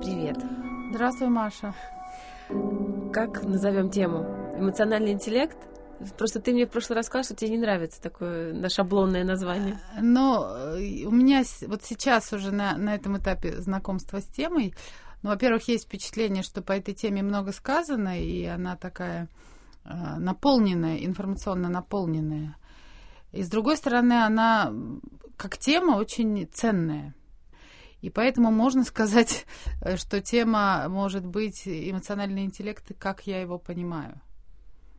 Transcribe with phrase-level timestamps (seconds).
[0.00, 0.38] привет.
[0.90, 1.74] Здравствуй, Маша.
[3.12, 4.24] Как назовем тему?
[4.56, 5.56] Эмоциональный интеллект?
[6.16, 9.78] Просто ты мне в прошлый раз сказала, что тебе не нравится такое на шаблонное название.
[10.00, 14.74] Но э, у меня вот сейчас уже на, на этом этапе знакомства с темой,
[15.22, 19.28] ну, во-первых, есть впечатление, что по этой теме много сказано, и она такая
[19.84, 22.56] э, наполненная, информационно наполненная.
[23.32, 24.72] И с другой стороны, она
[25.36, 27.14] как тема очень ценная.
[28.00, 29.46] И поэтому можно сказать,
[29.82, 34.20] э, что тема может быть эмоциональный интеллект, как я его понимаю.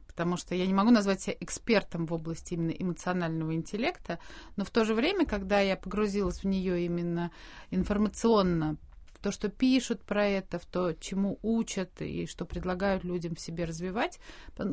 [0.08, 4.20] Потому что я не могу назвать себя экспертом в области именно эмоционального интеллекта,
[4.56, 7.32] но в то же время, когда я погрузилась в нее именно
[7.72, 8.78] информационно,
[9.14, 13.40] в то, что пишут про это, в то, чему учат и что предлагают людям в
[13.40, 14.20] себе развивать,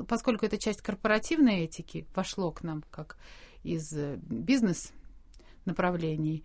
[0.09, 3.17] поскольку это часть корпоративной этики вошло к нам как
[3.63, 4.93] из э, бизнес
[5.67, 6.45] направлений,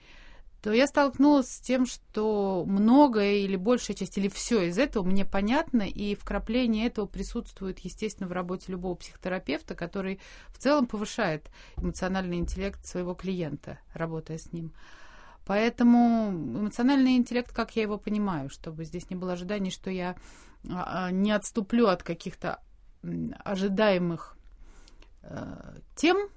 [0.64, 5.26] то я столкнулась с тем, что многое или большая часть, или все из этого мне
[5.26, 12.38] понятно, и вкрапление этого присутствует, естественно, в работе любого психотерапевта, который в целом повышает эмоциональный
[12.38, 14.72] интеллект своего клиента, работая с ним.
[15.46, 20.16] Поэтому эмоциональный интеллект, как я его понимаю, чтобы здесь не было ожиданий, что я
[20.70, 22.64] а, а, не отступлю от каких-то
[23.44, 24.38] ожидаемых
[25.24, 26.30] э, тем,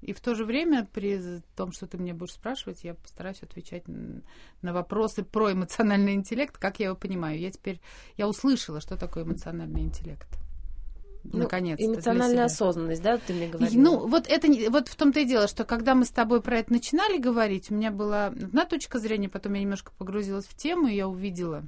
[0.00, 3.84] и в то же время, при том, что ты мне будешь спрашивать, я постараюсь отвечать
[3.88, 7.38] на вопросы про эмоциональный интеллект, как я его понимаю.
[7.38, 7.80] Я теперь,
[8.16, 10.28] я услышала, что такое эмоциональный интеллект.
[11.32, 11.84] Ну, Наконец-то.
[11.84, 13.72] Эмоциональная осознанность, да, ты мне говоришь?
[13.74, 16.72] Ну, вот это вот в том-то и дело, что когда мы с тобой про это
[16.72, 20.94] начинали говорить, у меня была одна точка зрения, потом я немножко погрузилась в тему, и
[20.94, 21.64] я увидела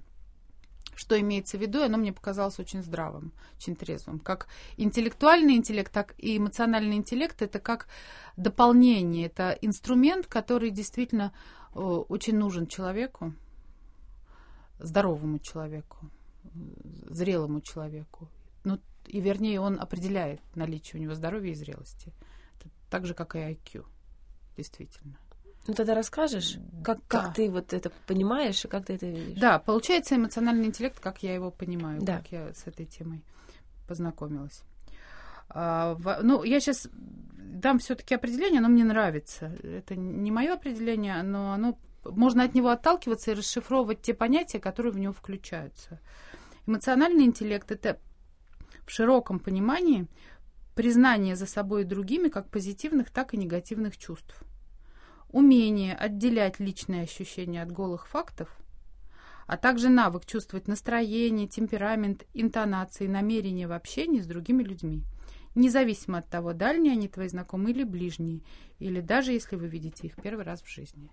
[0.98, 4.18] что имеется в виду, и оно мне показалось очень здравым, очень трезвым.
[4.18, 7.86] Как интеллектуальный интеллект, так и эмоциональный интеллект это как
[8.36, 11.32] дополнение, это инструмент, который действительно
[11.72, 13.32] э, очень нужен человеку,
[14.80, 16.10] здоровому человеку,
[17.08, 18.28] зрелому человеку.
[18.64, 22.12] Ну, и вернее, он определяет наличие у него здоровья и зрелости.
[22.58, 23.86] Это так же, как и IQ,
[24.56, 25.16] действительно.
[25.68, 27.24] Ну тогда расскажешь, как, да.
[27.24, 29.38] как ты вот это понимаешь и как ты это видишь?
[29.38, 32.16] Да, получается эмоциональный интеллект, как я его понимаю, да.
[32.16, 33.22] как я с этой темой
[33.86, 34.62] познакомилась.
[35.50, 39.52] А, в, ну, я сейчас дам все-таки определение, оно мне нравится.
[39.62, 44.94] Это не мое определение, но оно можно от него отталкиваться и расшифровывать те понятия, которые
[44.94, 46.00] в него включаются.
[46.66, 47.98] Эмоциональный интеллект это
[48.86, 50.06] в широком понимании
[50.74, 54.42] признание за собой и другими как позитивных, так и негативных чувств
[55.30, 58.48] умение отделять личные ощущения от голых фактов,
[59.46, 65.02] а также навык чувствовать настроение, темперамент, интонации, намерения в общении с другими людьми,
[65.54, 68.42] независимо от того, дальние они твои знакомые или ближние,
[68.78, 71.10] или даже если вы видите их первый раз в жизни.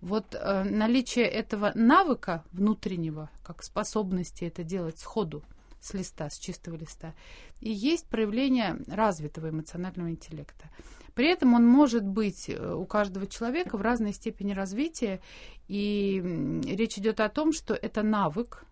[0.00, 5.44] Вот э, наличие этого навыка внутреннего, как способности это делать сходу,
[5.80, 7.14] с листа, с чистого листа,
[7.60, 10.70] и есть проявление развитого эмоционального интеллекта.
[11.14, 15.20] При этом он может быть э, у каждого человека в разной степени развития,
[15.68, 16.22] и
[16.64, 18.64] речь идет о том, что это навык,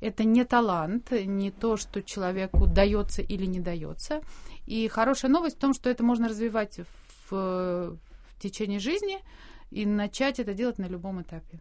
[0.00, 4.20] это не талант, не то, что человеку дается или не дается.
[4.66, 6.80] И хорошая новость в том, что это можно развивать
[7.30, 9.18] в, в течение жизни
[9.70, 11.60] и начать это делать на любом этапе.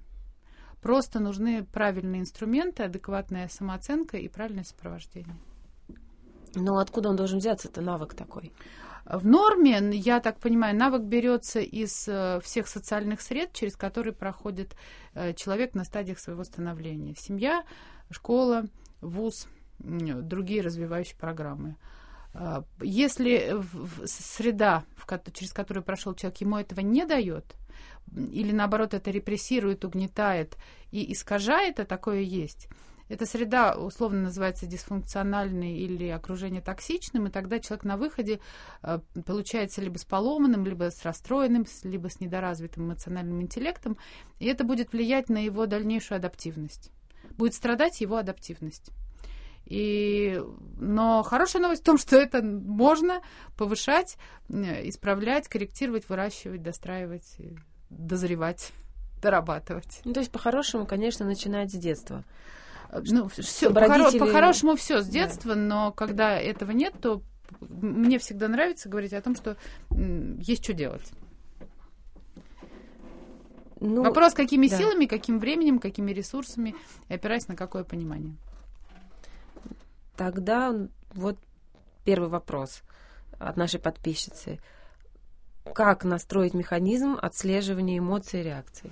[0.82, 5.36] Просто нужны правильные инструменты, адекватная самооценка и правильное сопровождение.
[6.54, 8.52] Но откуда он должен взяться, это навык такой?
[9.06, 14.76] В норме, я так понимаю, навык берется из э, всех социальных сред, через которые проходит
[15.14, 17.14] э, человек на стадиях своего становления.
[17.16, 17.64] Семья,
[18.10, 18.66] школа,
[19.02, 21.76] вуз, другие развивающие программы.
[22.34, 23.56] А, если
[24.06, 24.84] среда,
[25.34, 27.56] через которую прошел человек, ему этого не дает,
[28.12, 30.58] или наоборот это репрессирует, угнетает
[30.92, 32.68] и искажает, а такое есть,
[33.08, 38.40] эта среда условно называется дисфункциональной или окружение токсичным, и тогда человек на выходе
[38.82, 43.98] э, получается либо с поломанным, либо с расстроенным, либо с недоразвитым эмоциональным интеллектом,
[44.40, 46.92] и это будет влиять на его дальнейшую адаптивность.
[47.38, 48.92] Будет страдать его адаптивность.
[49.66, 50.42] И,
[50.80, 53.22] но хорошая новость в том, что это можно
[53.58, 54.18] повышать,
[54.50, 57.38] э, исправлять, корректировать, выращивать, достраивать,
[57.90, 58.72] дозревать,
[59.22, 60.02] дорабатывать.
[60.06, 62.24] Ну, то есть, по-хорошему, конечно, начинать с детства.
[62.92, 64.20] Ну, все, родители...
[64.20, 65.62] по-хорошему все с детства, да.
[65.62, 67.22] но когда этого нет, то
[67.62, 69.58] мне всегда нравится говорить о том, что
[69.92, 71.12] есть что делать.
[73.80, 74.78] Ну, Вопрос, какими да.
[74.78, 76.76] силами, каким временем, какими ресурсами,
[77.10, 78.36] и опираясь на какое понимание.
[80.16, 80.74] Тогда
[81.14, 81.38] вот
[82.06, 82.84] первый вопрос
[83.38, 84.60] от нашей подписчицы.
[85.74, 88.90] Как настроить механизм отслеживания эмоций и реакций?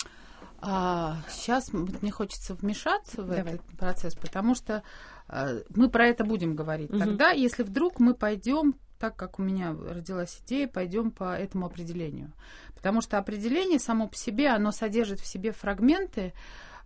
[0.65, 3.56] А, сейчас мне хочется вмешаться в Давай.
[3.56, 4.83] этот процесс, потому что
[5.27, 6.89] а, мы про это будем говорить.
[6.89, 7.00] Мгм.
[7.00, 12.31] Тогда, если вдруг мы пойдем, так как у меня родилась идея, пойдем по этому определению.
[12.75, 16.33] Потому что определение само по себе, оно содержит в себе фрагменты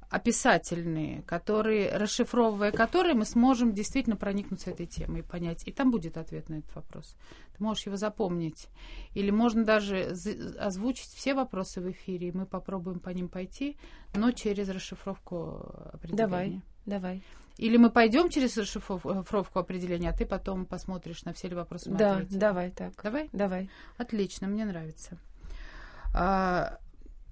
[0.09, 5.67] описательные, которые, расшифровывая которые, мы сможем действительно проникнуться этой темой и понять.
[5.67, 7.15] И там будет ответ на этот вопрос.
[7.57, 8.67] Ты можешь его запомнить.
[9.13, 10.15] Или можно даже
[10.59, 13.77] озвучить все вопросы в эфире, и мы попробуем по ним пойти,
[14.15, 16.27] но через расшифровку определения.
[16.27, 16.61] Давай.
[16.85, 17.23] Давай.
[17.57, 22.17] Или мы пойдем через расшифровку определения, а ты потом посмотришь, на все ли вопросы Да,
[22.17, 22.37] ответили.
[22.37, 22.93] давай так.
[23.01, 23.29] Давай?
[23.33, 23.69] Давай.
[23.97, 25.17] Отлично, мне нравится.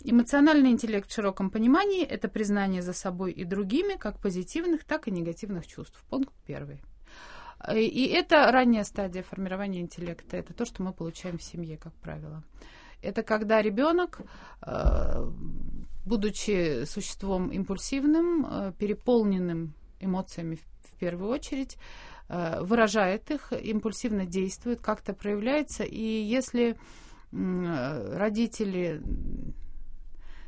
[0.03, 5.11] Эмоциональный интеллект в широком понимании– это признание за собой и другими как позитивных, так и
[5.11, 6.03] негативных чувств.
[6.09, 6.81] Пункт первый.
[7.67, 10.37] Э, И это ранняя стадия формирования интеллекта.
[10.37, 12.43] Это то, что мы получаем в семье, как правило.
[13.01, 14.21] Это когда ребенок,
[14.65, 15.31] э,
[16.05, 21.77] будучи существом импульсивным, э, переполненным эмоциями в- первую очередь,
[22.29, 25.83] выражает их, импульсивно действует, как-то проявляется.
[25.83, 26.77] И если
[27.31, 29.01] родители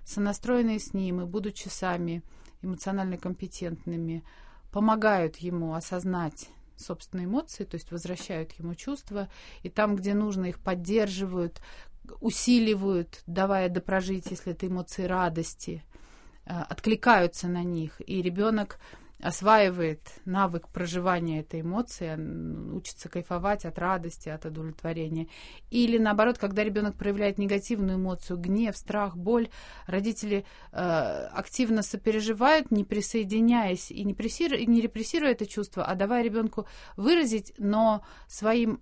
[0.07, 2.23] сонастроенные с ним и будучи сами
[2.61, 4.23] эмоционально компетентными,
[4.71, 9.29] помогают ему осознать собственные эмоции, то есть возвращают ему чувства,
[9.63, 11.61] и там, где нужно, их поддерживают,
[12.21, 15.83] усиливают, давая допрожить, если это эмоции радости,
[16.45, 18.79] э, откликаются на них, и ребенок
[19.19, 22.15] осваивает навык проживания этой эмоции,
[22.71, 25.27] учится кайфовать от радости, от удовлетворения.
[25.71, 29.49] Или наоборот, когда ребенок проявляет негативную эмоцию, гнев, страх, боль,
[29.87, 35.95] родители э, активно сопереживают, не присоединяясь и не, прессиру- и не репрессируя это чувство, а
[35.95, 38.81] давая ребенку выразить, но своим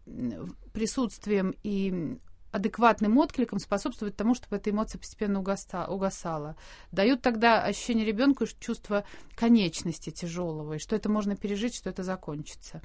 [0.73, 2.17] присутствием и
[2.55, 6.55] адекватным откликом способствует тому, чтобы эта эмоция постепенно угасала.
[6.91, 9.03] Дают тогда ощущение ребенку чувство
[9.35, 12.81] конечности тяжелого, и что это можно пережить, что это закончится.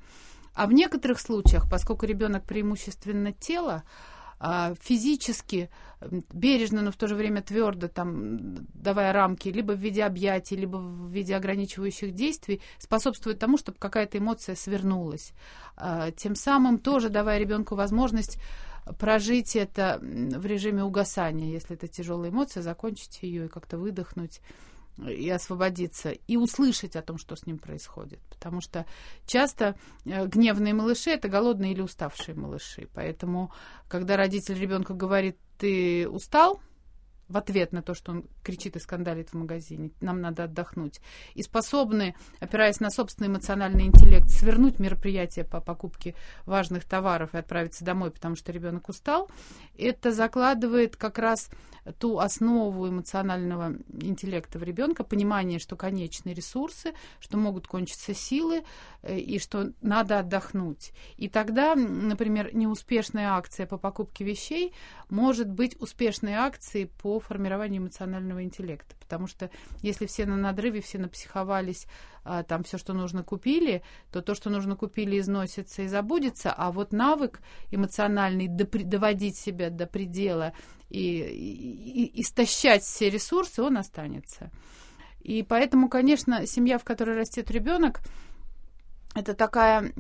[0.55, 3.85] А в некоторых случаях, поскольку ребенок преимущественно тело,
[4.43, 5.71] а, физически
[6.33, 10.79] бережно, но в то же время твердо, там, давая рамки, либо в виде объятий, либо
[10.79, 15.33] в виде ограничивающих действий, способствует тому, чтобы какая-то эмоция свернулась.
[15.77, 18.39] А, Тем самым тоже давая ребенку возможность
[18.99, 24.41] прожить это в режиме угасания, если это тяжелая эмоция, закончить ее и как-то выдохнуть
[25.09, 28.21] и освободиться, и услышать о том, что с ним происходит.
[28.29, 28.85] Потому что
[29.27, 32.89] часто э, гневные малыши это голодные или уставшие малыши.
[32.95, 33.53] Поэтому,
[33.89, 36.61] когда родитель ребенку говорит, ты устал,
[37.31, 41.01] в ответ на то, что он кричит и скандалит в магазине, нам надо отдохнуть,
[41.35, 47.85] и способны, опираясь на собственный эмоциональный интеллект, свернуть мероприятие по покупке важных товаров и отправиться
[47.85, 49.31] домой, потому что ребенок устал,
[49.79, 51.49] это закладывает как раз
[51.99, 58.65] ту основу эмоционального интеллекта в ребенка, понимание, что конечные ресурсы, что могут кончиться силы
[59.03, 60.93] э, и что надо отдохнуть.
[61.17, 64.75] И тогда, например, неуспешная акция по покупке вещей
[65.09, 68.95] может быть успешной акцией по формированию эмоционального интеллекта.
[68.99, 69.51] Потому что
[69.83, 71.87] если все на надрыве, все напсиховались,
[72.25, 73.83] а, там все, что нужно, купили,
[74.13, 77.41] то то, что нужно купили, износится и забудется, а вот навык
[77.71, 80.53] эмоциональный доводить себя до предела
[80.89, 84.51] и, и- и истощать все ресурсы, он останется.
[85.21, 88.01] И поэтому, конечно, семья, в которой растет ребенок,
[89.15, 89.93] это такая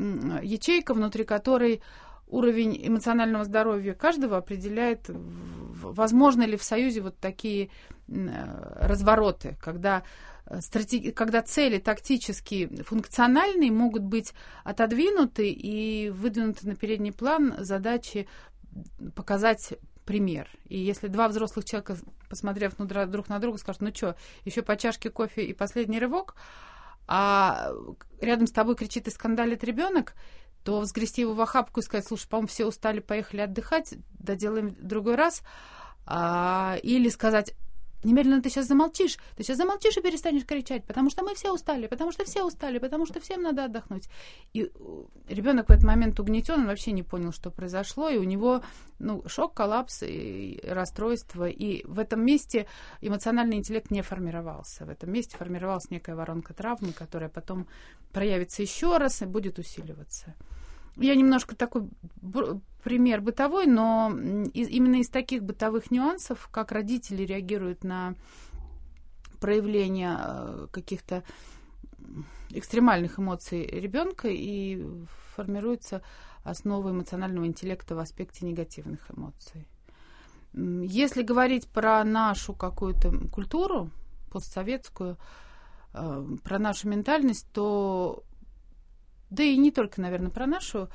[0.42, 1.82] ячейка, внутри которой
[2.30, 7.70] уровень эмоционального здоровья каждого определяет, возможно ли в Союзе вот такие
[8.08, 10.02] э, развороты, когда,
[10.46, 14.32] э, стратеги- когда цели тактически функциональные могут быть
[14.64, 18.28] отодвинуты и выдвинуты на передний план задачи
[19.14, 20.48] показать пример.
[20.68, 21.96] И если два взрослых человека,
[22.28, 26.34] посмотрев ну, друг на друга, скажут, ну что, еще по чашке кофе и последний рывок,
[27.06, 27.72] а
[28.20, 30.14] рядом с тобой кричит и скандалит ребенок,
[30.64, 34.82] то взгрести его в охапку и сказать, слушай, по-моему, все устали, поехали отдыхать, доделаем в
[34.82, 35.42] другой раз.
[36.06, 37.54] А, или сказать,
[38.04, 41.86] немедленно ты сейчас замолчишь, ты сейчас замолчишь и перестанешь кричать, потому что мы все устали,
[41.86, 44.08] потому что все устали, потому что всем надо отдохнуть.
[44.52, 44.70] И
[45.28, 48.62] ребенок в этот момент угнетен, он вообще не понял, что произошло, и у него
[48.98, 51.48] ну, шок, коллапс и расстройство.
[51.48, 52.66] И в этом месте
[53.00, 54.84] эмоциональный интеллект не формировался.
[54.84, 57.66] В этом месте формировалась некая воронка травмы, которая потом
[58.12, 60.34] проявится еще раз и будет усиливаться.
[61.00, 61.88] Я немножко такой
[62.84, 64.12] пример бытовой, но
[64.54, 68.14] из- именно из таких бытовых нюансов, как родители реагируют на
[69.40, 71.22] проявление э, каких-то
[72.50, 74.84] экстремальных эмоций ребенка и
[75.34, 76.02] формируется
[76.44, 79.68] основа эмоционального интеллекта в аспекте негативных эмоций.
[80.52, 83.90] Если говорить про нашу какую-то культуру,
[84.30, 85.16] постсоветскую,
[85.94, 88.24] э, про нашу ментальность, то,
[89.30, 90.88] да и не только, наверное, про нашу,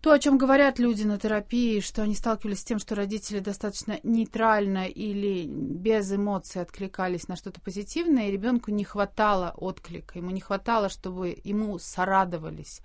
[0.00, 3.98] то, о чем говорят люди на терапии, что они сталкивались с тем, что родители достаточно
[4.04, 10.40] нейтрально или без эмоций откликались на что-то позитивное, и ребенку не хватало отклика, ему не
[10.40, 12.80] хватало, чтобы ему сорадовались.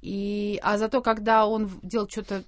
[0.00, 2.42] И, а зато, когда он делал что-то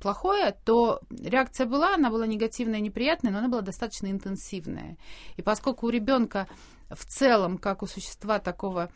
[0.00, 4.96] плохое, то реакция была, она была негативная, неприятная, но она была достаточно интенсивная.
[5.36, 6.48] И поскольку у ребенка
[6.90, 8.90] в целом, как у существа такого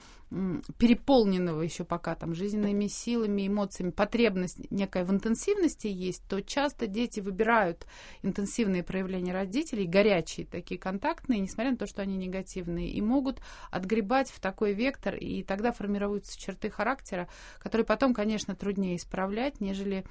[0.78, 7.20] переполненного еще пока там жизненными силами, эмоциями, потребность некая в интенсивности есть, то часто дети
[7.20, 7.86] выбирают
[8.22, 14.30] интенсивные проявления родителей, горячие, такие контактные, несмотря на то, что они негативные, и могут отгребать
[14.30, 20.04] в такой вектор, и тогда формируются черты характера, которые потом, конечно, труднее исправлять, нежели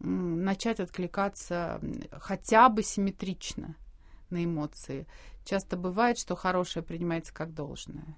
[0.00, 1.80] начать откликаться
[2.12, 3.74] хотя бы симметрично
[4.30, 5.06] на эмоции.
[5.44, 8.16] Часто бывает, что хорошее принимается как должное.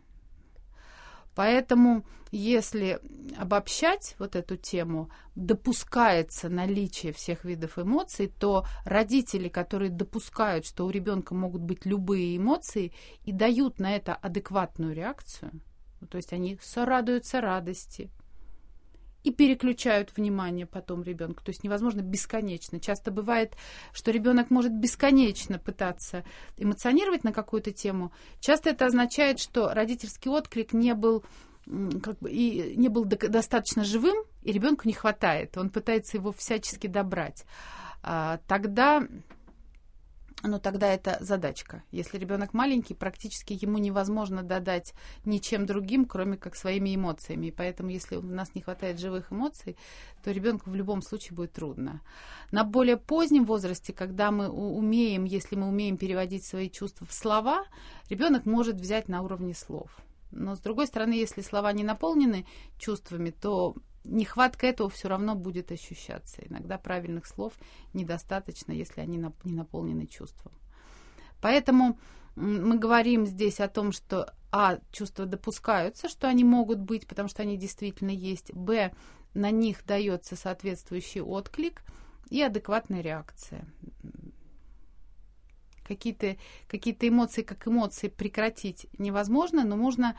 [1.34, 3.00] Поэтому, если
[3.38, 10.90] обобщать вот эту тему, допускается наличие всех видов эмоций, то родители, которые допускают, что у
[10.90, 12.92] ребенка могут быть любые эмоции
[13.24, 15.52] и дают на это адекватную реакцию,
[16.00, 18.10] ну, то есть они сорадуются радости,
[19.24, 21.44] и переключают внимание потом ребенка.
[21.44, 22.80] То есть невозможно бесконечно.
[22.80, 23.56] Часто бывает,
[23.92, 26.24] что ребенок может бесконечно пытаться
[26.56, 28.12] эмоционировать на какую-то тему.
[28.40, 31.24] Часто это означает, что родительский отклик не был
[32.02, 35.56] как бы, и не был достаточно живым, и ребенку не хватает.
[35.56, 37.44] Он пытается его всячески добрать.
[38.02, 39.06] А, тогда
[40.42, 41.82] но тогда это задачка.
[41.90, 44.94] Если ребенок маленький, практически ему невозможно додать
[45.24, 47.46] ничем другим, кроме как своими эмоциями.
[47.46, 49.76] И поэтому, если у нас не хватает живых эмоций,
[50.24, 52.00] то ребенку в любом случае будет трудно.
[52.52, 57.64] На более позднем возрасте, когда мы умеем, если мы умеем переводить свои чувства в слова,
[58.08, 59.90] ребенок может взять на уровне слов.
[60.30, 62.46] Но с другой стороны, если слова не наполнены
[62.78, 66.42] чувствами, то нехватка этого все равно будет ощущаться.
[66.46, 67.54] Иногда правильных слов
[67.92, 70.52] недостаточно, если они не наполнены чувством.
[71.40, 71.98] Поэтому
[72.36, 77.42] мы говорим здесь о том, что а, чувства допускаются, что они могут быть, потому что
[77.42, 78.92] они действительно есть, б,
[79.34, 81.82] на них дается соответствующий отклик
[82.30, 83.64] и адекватная реакция.
[85.94, 86.36] Какие-то
[86.68, 90.16] какие эмоции, как эмоции, прекратить невозможно, но можно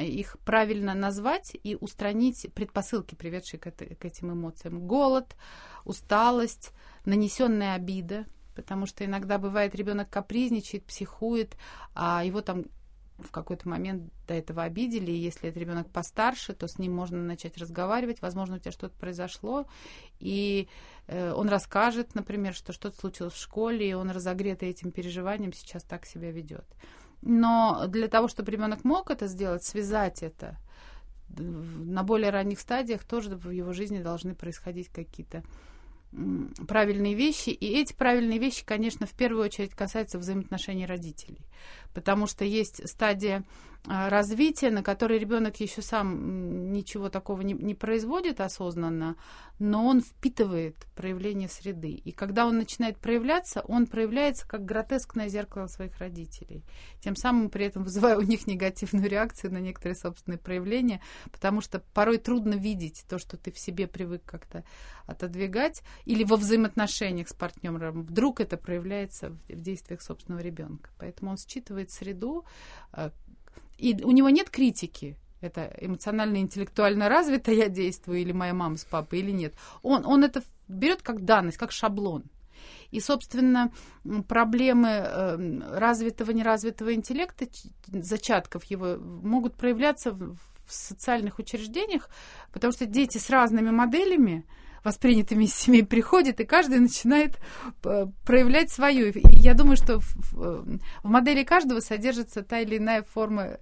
[0.00, 4.86] их правильно назвать и устранить предпосылки, приведшие к, к этим эмоциям.
[4.86, 5.36] Голод,
[5.84, 6.72] усталость,
[7.04, 11.56] нанесенная обида, потому что иногда бывает ребенок капризничает, психует,
[11.94, 12.64] а его там
[13.18, 17.18] в какой-то момент до этого обидели, и если это ребенок постарше, то с ним можно
[17.18, 19.66] начать разговаривать, возможно, у тебя что-то произошло,
[20.18, 20.68] и
[21.06, 25.84] э, он расскажет, например, что что-то случилось в школе, и он разогретый этим переживанием сейчас
[25.84, 26.66] так себя ведет.
[27.22, 30.58] Но для того, чтобы ребенок мог это сделать, связать это,
[31.38, 35.42] на более ранних стадиях тоже в его жизни должны происходить какие-то
[36.66, 37.50] правильные вещи.
[37.50, 41.46] И эти правильные вещи, конечно, в первую очередь касаются взаимоотношений родителей.
[41.92, 43.44] Потому что есть стадия
[43.86, 49.16] а, развития, на которой ребенок еще сам ничего такого не, не производит осознанно,
[49.58, 51.90] но он впитывает проявление среды.
[51.90, 56.64] И когда он начинает проявляться, он проявляется как гротескное зеркало своих родителей.
[57.00, 61.80] Тем самым при этом вызывая у них негативную реакцию на некоторые собственные проявления, потому что
[61.92, 64.64] порой трудно видеть то, что ты в себе привык как-то
[65.06, 68.04] отодвигать, или во взаимоотношениях с партнером.
[68.04, 70.88] Вдруг это проявляется в, в действиях собственного ребенка.
[70.98, 72.46] Поэтому он считывает среду,
[72.92, 73.12] а,
[73.78, 79.20] и у него нет критики, это эмоционально-интеллектуально развито я действую, или моя мама с папой,
[79.20, 79.54] или нет.
[79.82, 82.24] Он, он это берет как данность, как шаблон.
[82.90, 83.72] И, собственно,
[84.28, 87.46] проблемы эм, развитого, неразвитого интеллекта,
[87.86, 92.08] зачатков его, могут проявляться в социальных учреждениях,
[92.52, 94.46] потому что дети с разными моделями,
[94.84, 97.38] воспринятыми из семей приходит, и каждый начинает
[97.84, 99.12] э, проявлять свою.
[99.14, 103.58] Я думаю, что в, в модели каждого содержится та или иная форма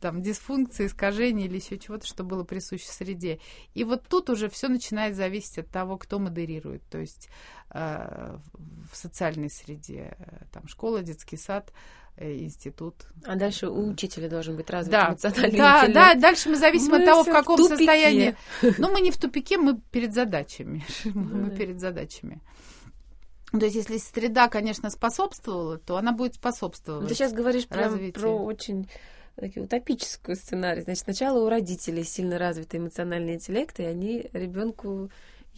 [0.00, 3.40] там, дисфункции, искажения или еще чего-то, что было присуще среде.
[3.74, 6.88] И вот тут уже все начинает зависеть от того, кто модерирует.
[6.88, 7.28] То есть
[7.70, 8.38] э,
[8.92, 12.94] в социальной среде, э, там школа, детский сад, Э, институт.
[13.24, 15.08] А дальше у учителя должен быть развит да.
[15.10, 15.94] эмоциональный да, интеллект.
[15.94, 18.36] Да, дальше мы зависим мы от того, в каком в состоянии.
[18.78, 20.84] Ну, мы не в тупике, мы перед задачами.
[21.04, 22.40] мы перед задачами.
[23.52, 27.08] То есть, если среда, конечно, способствовала, то она будет способствовать.
[27.08, 28.88] Ты сейчас говоришь прям про очень
[29.34, 30.82] такой утопическую сценарий.
[30.82, 35.10] Значит, сначала у родителей сильно развитый эмоциональный интеллект, и они ребенку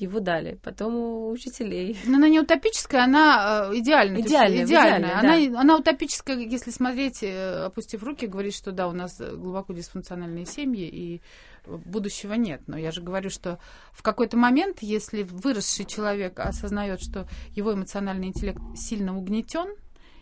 [0.02, 1.97] его дали, потом у учителей.
[2.04, 4.21] Но она не утопическая, она э, идеальная.
[4.21, 5.18] Идеальная, идеальная.
[5.18, 5.61] Она, да.
[5.61, 10.87] она утопическая, если смотреть, э, опустив руки, говорить, что да, у нас глубоко дисфункциональные семьи,
[10.87, 11.23] и
[11.66, 12.62] будущего нет.
[12.66, 13.59] Но я же говорю, что
[13.92, 19.75] в какой-то момент, если выросший человек осознает, что его эмоциональный интеллект сильно угнетен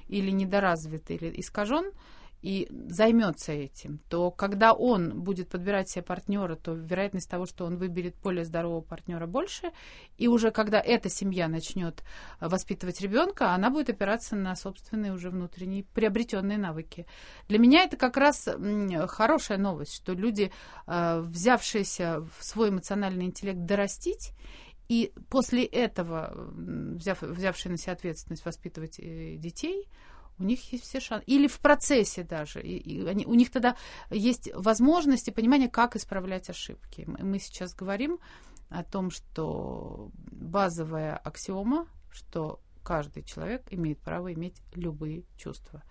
[0.08, 1.90] или недоразвит, или искажен,
[2.42, 7.76] и займется этим, то когда он будет подбирать себе партнера, то вероятность того, что он
[7.76, 9.73] выберет более здорового партнера больше.
[10.16, 12.02] И уже когда эта семья начнет
[12.40, 17.06] воспитывать ребенка, она будет опираться на собственные уже внутренние приобретенные навыки.
[17.49, 18.49] Для меня это как раз
[19.09, 20.50] хорошая новость, что люди,
[20.87, 24.32] э, взявшиеся в свой эмоциональный интеллект дорастить,
[24.90, 29.88] и после этого, взяв, взявшие на себя ответственность воспитывать э, детей,
[30.40, 31.25] у них есть все шансы.
[31.26, 32.62] Или в процессе даже.
[32.62, 33.76] И, и они, у них тогда
[34.11, 37.04] есть возможность и понимание, как исправлять ошибки.
[37.06, 38.18] Мы, мы сейчас говорим
[38.70, 45.82] о том, что базовая аксиома, что каждый человек имеет право иметь любые чувства.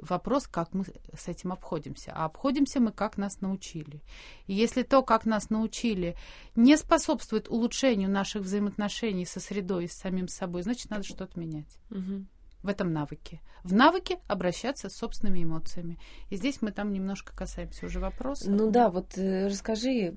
[0.00, 0.84] Вопрос, как мы
[1.16, 2.12] с этим обходимся.
[2.14, 4.02] А обходимся мы, как нас научили.
[4.46, 6.16] И если то, как нас научили,
[6.56, 11.78] не способствует улучшению наших взаимоотношений со средой и с самим собой, значит, надо что-то менять.
[11.90, 12.26] Угу
[12.62, 13.40] в этом навыке.
[13.64, 15.98] В навыке обращаться с собственными эмоциями.
[16.30, 18.50] И здесь мы там немножко касаемся уже вопроса.
[18.50, 20.16] Ну да, вот э, расскажи,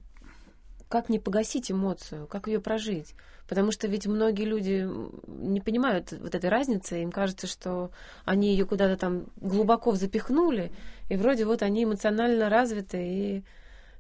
[0.90, 3.16] как не погасить эмоцию, как ее прожить?
[3.48, 4.88] Потому что ведь многие люди
[5.28, 7.92] не понимают вот этой разницы, им кажется, что
[8.26, 10.72] они ее куда-то там глубоко запихнули,
[11.10, 13.44] и вроде вот они эмоционально развиты и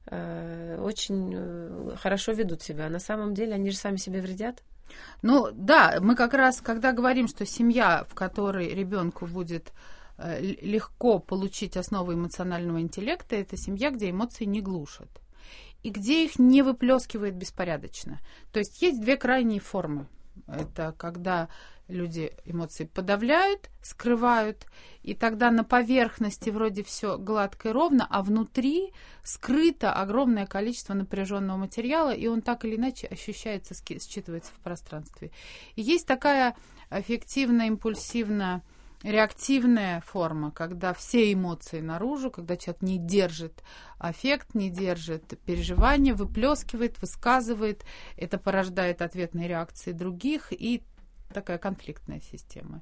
[0.08, 2.88] э, очень э, хорошо ведут себя.
[2.88, 4.64] А на самом деле они же сами себе вредят.
[5.22, 9.74] Ну да, мы как раз, когда говорим, что семья, в которой ребенку будет
[10.18, 15.10] э, легко получить основы эмоционального интеллекта, это семья, где эмоции не глушат
[15.84, 18.20] и где их не выплескивает беспорядочно.
[18.52, 20.08] То есть есть две крайние формы.
[20.48, 21.48] Это когда
[21.88, 24.66] люди эмоции подавляют, скрывают,
[25.04, 28.94] и тогда на поверхности вроде все гладко и ровно, а внутри
[29.24, 35.32] скрыто огромное количество напряженного материала, и он так или иначе ощущается, считывается в пространстве.
[35.76, 36.56] И есть такая
[36.90, 38.62] эффективная, импульсивная
[39.04, 43.64] реактивная форма, когда все эмоции наружу, когда человек не держит
[44.00, 47.86] аффект, не держит переживания, выплескивает, высказывает,
[48.18, 50.82] это порождает ответные реакции других и
[51.34, 52.82] такая конфликтная система.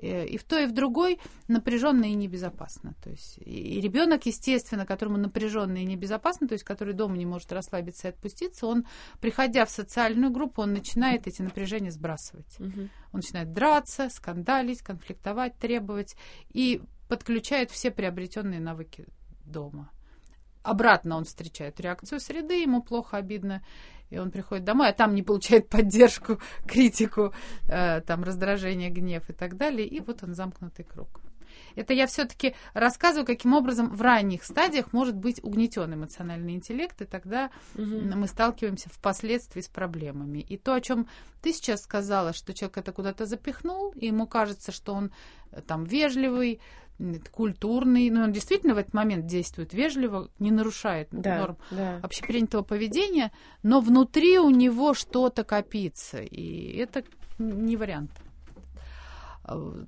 [0.00, 2.94] Э, и в той, и в другой напряженно и небезопасно.
[3.02, 7.52] То есть и ребенок, естественно, которому напряженно и небезопасно, то есть который дома не может
[7.52, 8.86] расслабиться и отпуститься, он,
[9.20, 12.58] приходя в социальную группу, он начинает эти напряжения сбрасывать.
[12.58, 12.80] Угу.
[12.80, 16.16] Он начинает драться, скандалить, конфликтовать, требовать
[16.50, 19.06] и подключает все приобретенные навыки
[19.44, 19.90] дома.
[20.62, 23.62] Обратно он встречает реакцию среды, ему плохо, обидно,
[24.10, 27.32] и он приходит домой, а там не получает поддержку, критику,
[27.68, 31.20] э, там раздражение, гнев и так далее, и вот он замкнутый круг.
[31.76, 37.04] Это я все-таки рассказываю, каким образом в ранних стадиях может быть угнетен эмоциональный интеллект, и
[37.04, 37.84] тогда угу.
[37.84, 40.40] мы сталкиваемся впоследствии с проблемами.
[40.40, 41.08] И то, о чем
[41.42, 45.12] ты сейчас сказала, что человек это куда-то запихнул, и ему кажется, что он
[45.52, 46.60] э, там вежливый,
[47.30, 51.98] культурный, но он действительно в этот момент действует вежливо, не нарушает да, норм да.
[52.02, 53.32] общепринятого поведения,
[53.62, 57.04] но внутри у него что-то копится, и это
[57.38, 58.10] не вариант
[59.44, 59.84] а,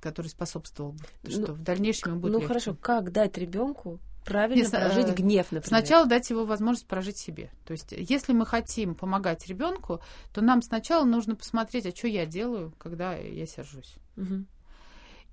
[0.00, 2.48] который способствовал бы, ну, что ну, в дальнейшем ему будет Ну легче.
[2.48, 5.66] хорошо, как дать ребенку правильно Нет, прожить гнев, например?
[5.66, 7.50] Сначала дать его возможность прожить себе.
[7.64, 10.00] То есть, если мы хотим помогать ребенку,
[10.32, 13.96] то нам сначала нужно посмотреть, а что я делаю, когда я сержусь.
[14.16, 14.44] Угу.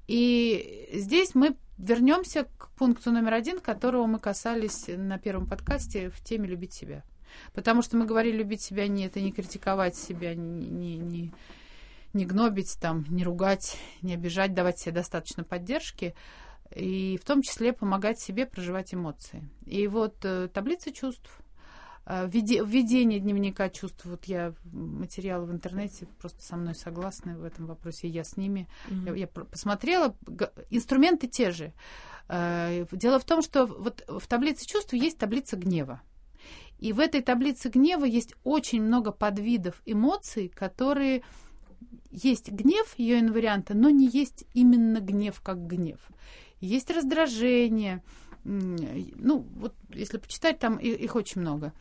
[0.08, 6.22] И здесь мы вернемся к пункту номер один, которого мы касались на первом подкасте в
[6.24, 7.04] теме «Любить себя».
[7.54, 11.34] Потому что мы говорили, любить себя не это не критиковать себя, не, не,
[12.14, 16.16] не, гнобить, там, не ругать, не обижать, давать себе достаточно поддержки,
[16.74, 19.44] и в том числе помогать себе проживать эмоции.
[19.66, 21.30] И вот э, таблица чувств,
[22.06, 28.08] введение дневника чувств, вот я материалы в интернете просто со мной согласны в этом вопросе,
[28.08, 29.10] я с ними, mm-hmm.
[29.10, 30.16] я, я посмотрела,
[30.70, 31.74] инструменты те же.
[32.28, 36.02] Э, дело в том, что вот в таблице чувств есть таблица гнева.
[36.80, 41.24] И в этой таблице гнева есть очень много подвидов эмоций, которые
[42.12, 46.00] есть гнев ее инварианта, но не есть именно гнев как гнев.
[46.60, 48.04] Есть раздражение.
[48.46, 51.74] Ну, вот если почитать, там их очень много.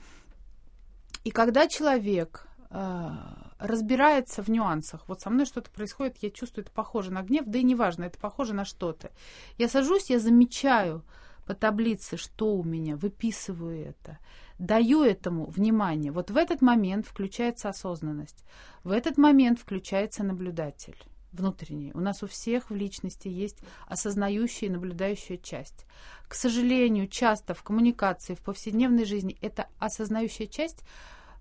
[1.22, 3.10] И когда человек э,
[3.58, 7.58] разбирается в нюансах, вот со мной что-то происходит, я чувствую, это похоже на гнев, да
[7.58, 9.10] и неважно, это похоже на что-то.
[9.58, 11.04] Я сажусь, я замечаю
[11.46, 14.18] по таблице, что у меня, выписываю это.
[14.58, 18.44] даю этому внимание, вот в этот момент включается осознанность,
[18.84, 20.96] в этот момент включается наблюдатель
[21.34, 21.92] внутренний.
[21.94, 25.86] У нас у всех в личности есть осознающая и наблюдающая часть.
[26.28, 30.82] К сожалению, часто в коммуникации, в повседневной жизни эта осознающая часть,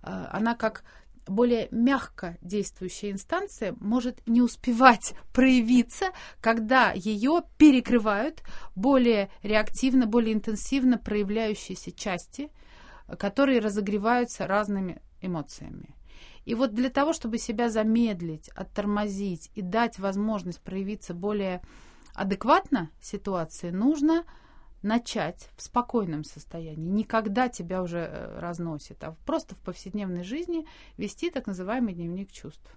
[0.01, 0.84] э, она как
[1.25, 8.43] более мягко действующая инстанция может не успевать проявиться, когда ее перекрывают
[8.75, 12.49] более реактивно, более интенсивно проявляющиеся части,
[13.17, 15.95] которые разогреваются разными эмоциями.
[16.45, 21.62] И вот для того, чтобы себя замедлить, оттормозить и дать возможность проявиться более
[22.13, 24.25] адекватно ситуации, нужно
[24.82, 31.29] начать в спокойном состоянии, никогда тебя уже э, разносит, а просто в повседневной жизни вести
[31.29, 32.69] так называемый дневник чувств.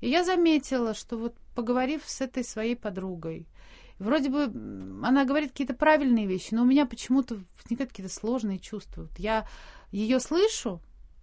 [0.00, 3.46] И я заметила, что вот поговорив с этой своей подругой,
[3.98, 4.44] вроде бы
[5.06, 9.02] она говорит какие-то правильные вещи, но у меня почему-то возникают какие-то сложные чувства.
[9.02, 9.46] Вот я
[9.92, 10.80] ее слышу,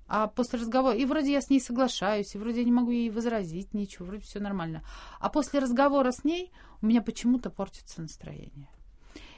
[0.10, 3.12] а после разговора, и вроде я с ней соглашаюсь, и вроде я не могу ей
[3.12, 4.84] возразить ничего, вроде все нормально.
[5.20, 8.70] А после разговора с ней у меня почему-то портится настроение.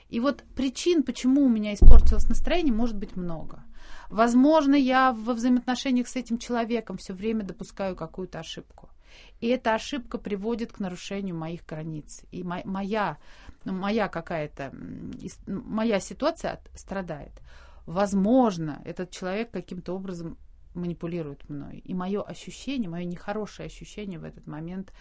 [0.08, 3.64] И вот причин, почему у меня испортилось настроение, может быть много.
[4.10, 8.90] Возможно, я во взаимоотношениях с этим человеком все время допускаю какую-то ошибку.
[9.42, 12.24] И эта ошибка приводит к нарушению моих границ.
[12.32, 13.18] И моя,
[13.66, 14.74] ну, моя какая-то,
[15.48, 17.34] моя ситуация страдает.
[17.86, 20.38] Возможно, этот человек каким-то образом
[20.74, 21.80] манипулирует мной.
[21.80, 24.94] И мое ощущение, мое нехорошее ощущение в этот момент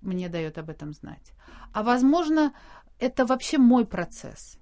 [0.00, 1.32] мне дает об этом знать.
[1.72, 2.52] А возможно,
[2.98, 4.58] это вообще мой процесс.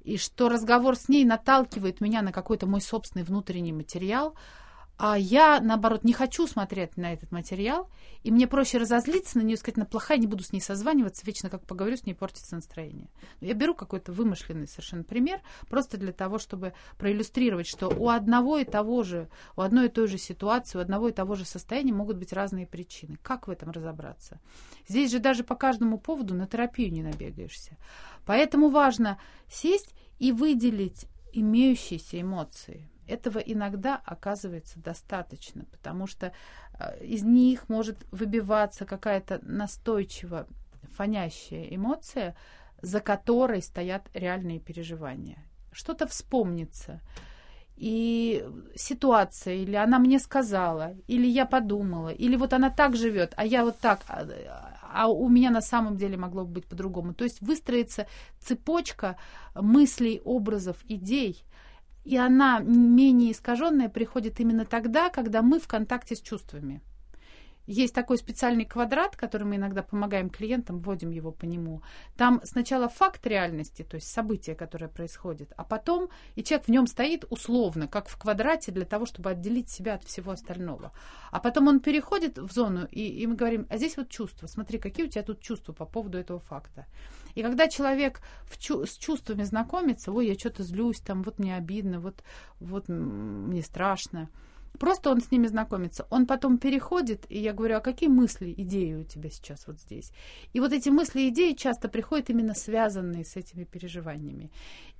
[0.00, 4.34] И что разговор с ней наталкивает меня на какой-то мой собственный внутренний материал,
[4.98, 7.88] а я, наоборот, не хочу смотреть на этот материал,
[8.24, 11.48] и мне проще разозлиться на нее, сказать, она плохая, не буду с ней созваниваться, вечно
[11.48, 13.08] как поговорю, с ней портится настроение.
[13.40, 18.64] Я беру какой-то вымышленный совершенно пример, просто для того, чтобы проиллюстрировать, что у одного и
[18.64, 22.16] того же, у одной и той же ситуации, у одного и того же состояния могут
[22.16, 23.18] быть разные причины.
[23.22, 24.40] Как в этом разобраться?
[24.88, 27.76] Здесь же даже по каждому поводу на терапию не набегаешься.
[28.26, 36.32] Поэтому важно сесть и выделить имеющиеся эмоции этого иногда оказывается достаточно, потому что
[36.78, 40.46] э, из них может выбиваться какая-то настойчиво
[40.96, 42.36] фонящая эмоция,
[42.82, 45.38] за которой стоят реальные переживания.
[45.72, 47.00] Что-то вспомнится.
[47.76, 48.44] И
[48.74, 53.64] ситуация, или она мне сказала, или я подумала, или вот она так живет, а я
[53.64, 54.26] вот так, а,
[54.92, 57.14] а у меня на самом деле могло бы быть по-другому.
[57.14, 58.08] То есть выстроится
[58.40, 59.16] цепочка
[59.54, 61.44] мыслей, образов, идей,
[62.08, 66.80] и она менее искаженная приходит именно тогда, когда мы в контакте с чувствами.
[67.66, 71.82] Есть такой специальный квадрат, который мы иногда помогаем клиентам, вводим его по нему.
[72.16, 76.86] Там сначала факт реальности, то есть событие, которое происходит, а потом и человек в нем
[76.86, 80.92] стоит условно, как в квадрате, для того, чтобы отделить себя от всего остального.
[81.30, 84.78] А потом он переходит в зону, и, и мы говорим, а здесь вот чувства, смотри,
[84.78, 86.86] какие у тебя тут чувства по поводу этого факта.
[87.38, 91.54] И когда человек в чу- с чувствами знакомится, ой, я что-то злюсь, там, вот мне
[91.54, 92.24] обидно, вот,
[92.58, 94.28] вот мне страшно,
[94.78, 96.06] Просто он с ними знакомится.
[96.10, 100.12] Он потом переходит, и я говорю, а какие мысли, идеи у тебя сейчас вот здесь?
[100.52, 104.50] И вот эти мысли идеи часто приходят именно связанные с этими переживаниями.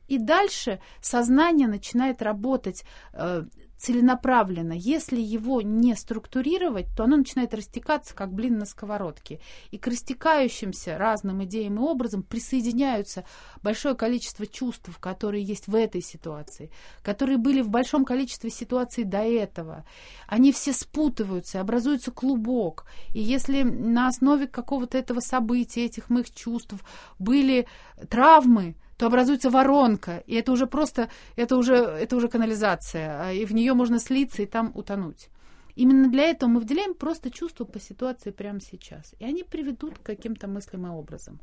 [0.09, 3.45] И дальше сознание начинает работать э,
[3.79, 4.73] целенаправленно.
[4.73, 9.41] Если его не структурировать, то оно начинает растекаться, как блин на сковородке.
[9.71, 13.25] И к растекающимся разным идеям и образом присоединяются
[13.63, 16.71] большое количество чувств, которые есть в этой ситуации,
[17.03, 19.85] которые были в большом количестве ситуаций до этого.
[20.27, 22.85] Они все спутываются, образуется клубок.
[23.15, 26.75] И если на основе какого-то этого события, этих моих чувств
[27.19, 27.69] были
[28.11, 33.45] травмы, то образуется воронка, и это уже просто, это уже, это уже канализация, а, и
[33.45, 35.29] в нее можно слиться и там утонуть.
[35.77, 40.03] Именно для этого мы выделяем просто чувства по ситуации прямо сейчас, и они приведут к
[40.03, 41.39] каким-то мыслям и образом.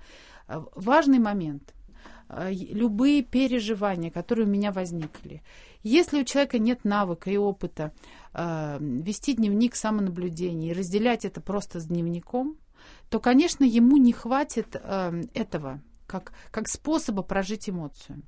[0.48, 1.74] А, важный момент
[2.28, 5.42] а, любые переживания, которые у меня возникли.
[5.82, 7.94] Если у человека нет навыка и опыта
[8.34, 12.58] вести дневник самонаблюдения и разделять это просто с дневником,
[13.10, 18.24] то, конечно, ему не хватит этого как, как способа прожить эмоцию.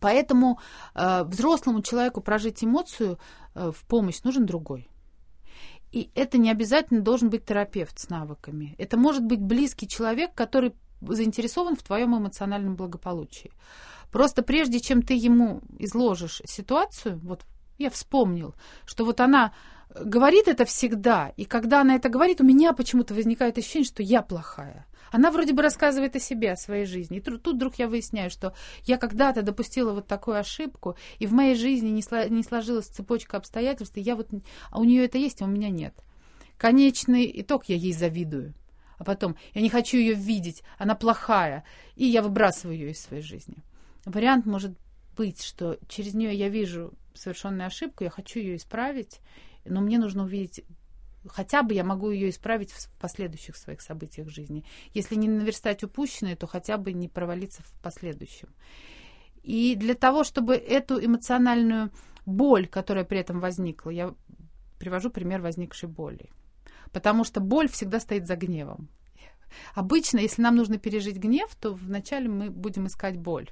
[0.00, 0.58] Поэтому
[0.94, 3.18] э, взрослому человеку прожить эмоцию
[3.54, 4.88] э, в помощь нужен другой.
[5.92, 8.74] И это не обязательно должен быть терапевт с навыками.
[8.78, 13.52] Это может быть близкий человек, который заинтересован в твоем эмоциональном благополучии.
[14.10, 17.42] Просто прежде чем ты ему изложишь ситуацию, вот
[17.78, 18.54] я вспомнил,
[18.86, 19.52] что вот она
[19.94, 21.32] говорит это всегда.
[21.36, 24.86] И когда она это говорит, у меня почему-то возникает ощущение, что я плохая.
[25.14, 27.18] Она вроде бы рассказывает о себе, о своей жизни.
[27.18, 31.54] И тут вдруг я выясняю, что я когда-то допустила вот такую ошибку, и в моей
[31.54, 34.30] жизни не, сло, не сложилась цепочка обстоятельств, и я вот,
[34.72, 35.94] а у нее это есть, а у меня нет.
[36.58, 38.54] Конечный итог я ей завидую.
[38.98, 41.62] А потом, я не хочу ее видеть, она плохая,
[41.94, 43.58] и я выбрасываю ее из своей жизни.
[44.06, 44.76] Вариант может
[45.16, 49.20] быть, что через нее я вижу совершенную ошибку, я хочу ее исправить,
[49.64, 50.64] но мне нужно увидеть
[51.26, 54.64] хотя бы я могу ее исправить в последующих своих событиях жизни.
[54.92, 58.48] Если не наверстать упущенное, то хотя бы не провалиться в последующем.
[59.42, 61.90] И для того, чтобы эту эмоциональную
[62.26, 64.14] боль, которая при этом возникла, я
[64.78, 66.30] привожу пример возникшей боли.
[66.92, 68.88] Потому что боль всегда стоит за гневом.
[69.74, 73.50] Обычно, если нам нужно пережить гнев, то вначале мы будем искать боль.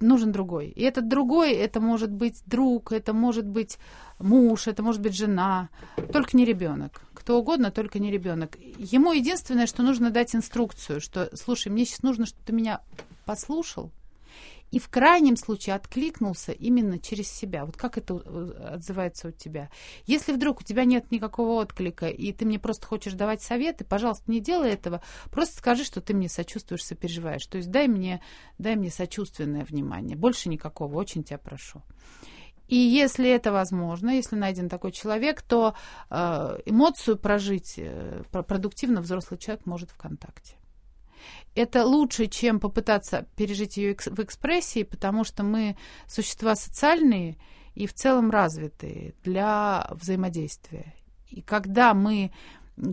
[0.00, 0.68] Нужен другой.
[0.68, 3.78] И этот другой, это может быть друг, это может быть
[4.18, 5.70] муж, это может быть жена,
[6.12, 7.02] только не ребенок.
[7.14, 8.56] Кто угодно, только не ребенок.
[8.78, 12.80] Ему единственное, что нужно дать инструкцию, что, слушай, мне сейчас нужно, чтобы ты меня
[13.24, 13.90] послушал,
[14.70, 17.64] и в крайнем случае откликнулся именно через себя.
[17.64, 19.70] Вот как это э, отзывается у тебя?
[20.06, 24.30] Если вдруг у тебя нет никакого отклика, и ты мне просто хочешь давать советы, пожалуйста,
[24.30, 25.02] не делай этого.
[25.30, 27.46] Просто скажи, что ты мне сочувствуешь, сопереживаешь.
[27.46, 28.22] То есть дай мне,
[28.58, 30.16] дай мне сочувственное внимание.
[30.16, 31.82] Больше никакого, очень тебя прошу.
[32.68, 35.74] И если это возможно, если найден такой человек, то
[36.10, 40.57] э, эмоцию прожить э, продуктивно взрослый человек может ВКонтакте
[41.54, 47.36] это лучше, чем попытаться пережить ее в экспрессии, потому что мы существа социальные
[47.74, 50.94] и в целом развитые для взаимодействия.
[51.28, 52.32] И когда мы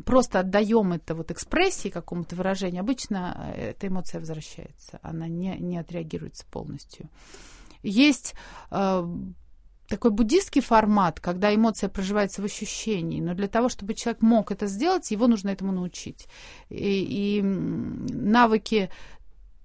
[0.05, 5.77] просто отдаем это вот экспрессии, какому-то выражению, обычно э, эта эмоция возвращается, она не, не
[5.77, 7.09] отреагируется полностью.
[7.83, 8.33] Есть
[8.71, 9.07] э,
[9.87, 14.67] такой буддийский формат, когда эмоция проживается в ощущении, но для того, чтобы человек мог это
[14.67, 16.27] сделать, его нужно этому научить.
[16.69, 18.89] И, и навыки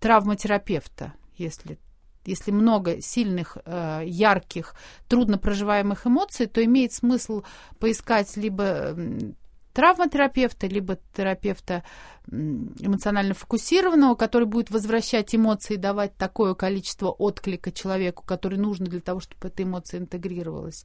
[0.01, 1.79] травматерапевта, если
[2.27, 4.75] если много сильных, э, ярких,
[5.09, 7.45] трудно проживаемых эмоций, то имеет смысл
[7.79, 8.95] поискать либо
[9.73, 11.85] травматерапевта, либо терапевта
[12.29, 19.21] эмоционально фокусированного, который будет возвращать эмоции, давать такое количество отклика человеку, который нужно для того,
[19.21, 20.85] чтобы эта эмоция интегрировалась,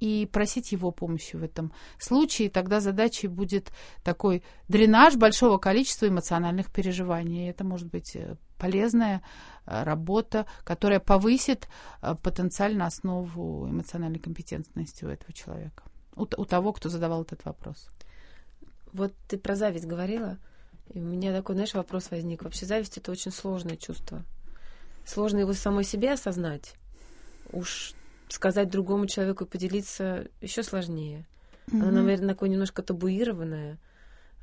[0.00, 2.50] и просить его помощи в этом случае.
[2.50, 3.70] Тогда задачей будет
[4.02, 7.46] такой дренаж большого количества эмоциональных переживаний.
[7.46, 9.22] И это может быть э, полезная
[9.66, 11.68] э, работа, которая повысит
[12.00, 15.84] э, потенциально основу эмоциональной компетентности у этого человека,
[16.16, 17.90] у, у того, кто задавал этот вопрос.
[18.92, 20.38] Вот ты про зависть говорила,
[20.92, 22.42] и у меня такой, знаешь, вопрос возник.
[22.42, 24.24] Вообще зависть это очень сложное чувство.
[25.04, 26.74] Сложно его самой себе осознать.
[27.52, 27.94] Уж
[28.28, 31.26] сказать другому человеку и поделиться еще сложнее.
[31.66, 31.82] Mm-hmm.
[31.82, 33.78] Она, наверное, такое немножко табуированное,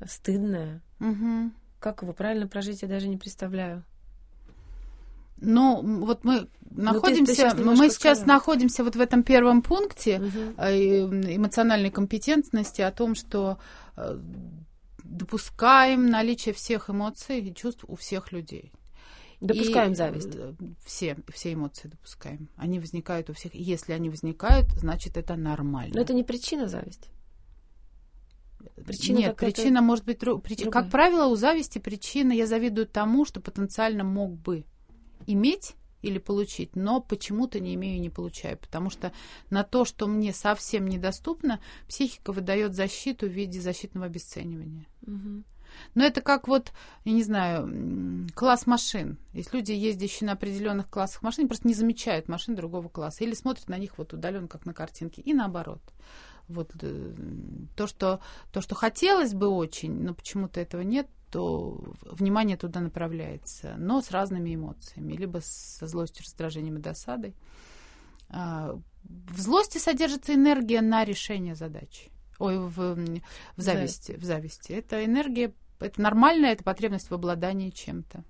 [0.06, 0.82] стыдное.
[1.00, 1.50] Mm-hmm.
[1.80, 3.84] Как его правильно прожить, я даже не представляю.
[5.40, 8.36] Ну, вот мы ну, находимся, ты мы сейчас сказала.
[8.36, 10.62] находимся вот в этом первом пункте угу.
[10.62, 13.58] эмоциональной компетентности о том, что
[13.96, 14.18] э,
[15.04, 18.72] допускаем наличие всех эмоций и чувств у всех людей.
[19.40, 20.36] Допускаем и зависть.
[20.84, 22.48] Все, все эмоции допускаем.
[22.56, 23.54] Они возникают у всех.
[23.54, 25.94] Если они возникают, значит это нормально.
[25.94, 27.08] Но это не причина зависти.
[28.84, 30.18] Причина Нет, причина может быть...
[30.18, 30.64] Прич...
[30.70, 34.64] Как правило, у зависти причина «я завидую тому, что потенциально мог бы»
[35.28, 39.12] иметь или получить, но почему-то не имею и не получаю, потому что
[39.50, 44.86] на то, что мне совсем недоступно, психика выдает защиту в виде защитного обесценивания.
[45.06, 45.42] Угу.
[45.94, 46.72] Но это как вот,
[47.04, 49.18] я не знаю, класс машин.
[49.32, 53.68] Есть люди, ездящие на определенных классах машин, просто не замечают машин другого класса или смотрят
[53.68, 55.82] на них вот удаленно, как на картинке, и наоборот.
[56.48, 57.14] Вот э,
[57.76, 58.20] то, что,
[58.52, 64.10] то, что хотелось бы очень, но почему-то этого нет, то внимание туда направляется, но с
[64.10, 67.34] разными эмоциями, либо со злостью, раздражением и досадой.
[68.30, 72.10] А, в злости содержится энергия на решение задачи.
[72.38, 74.72] Ой, в, в зависти, в зависти.
[74.72, 78.24] Это энергия, это нормальная, это потребность в обладании чем-то.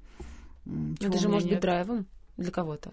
[1.01, 1.55] Это же может нет.
[1.55, 2.07] быть драйвом
[2.37, 2.93] для кого-то.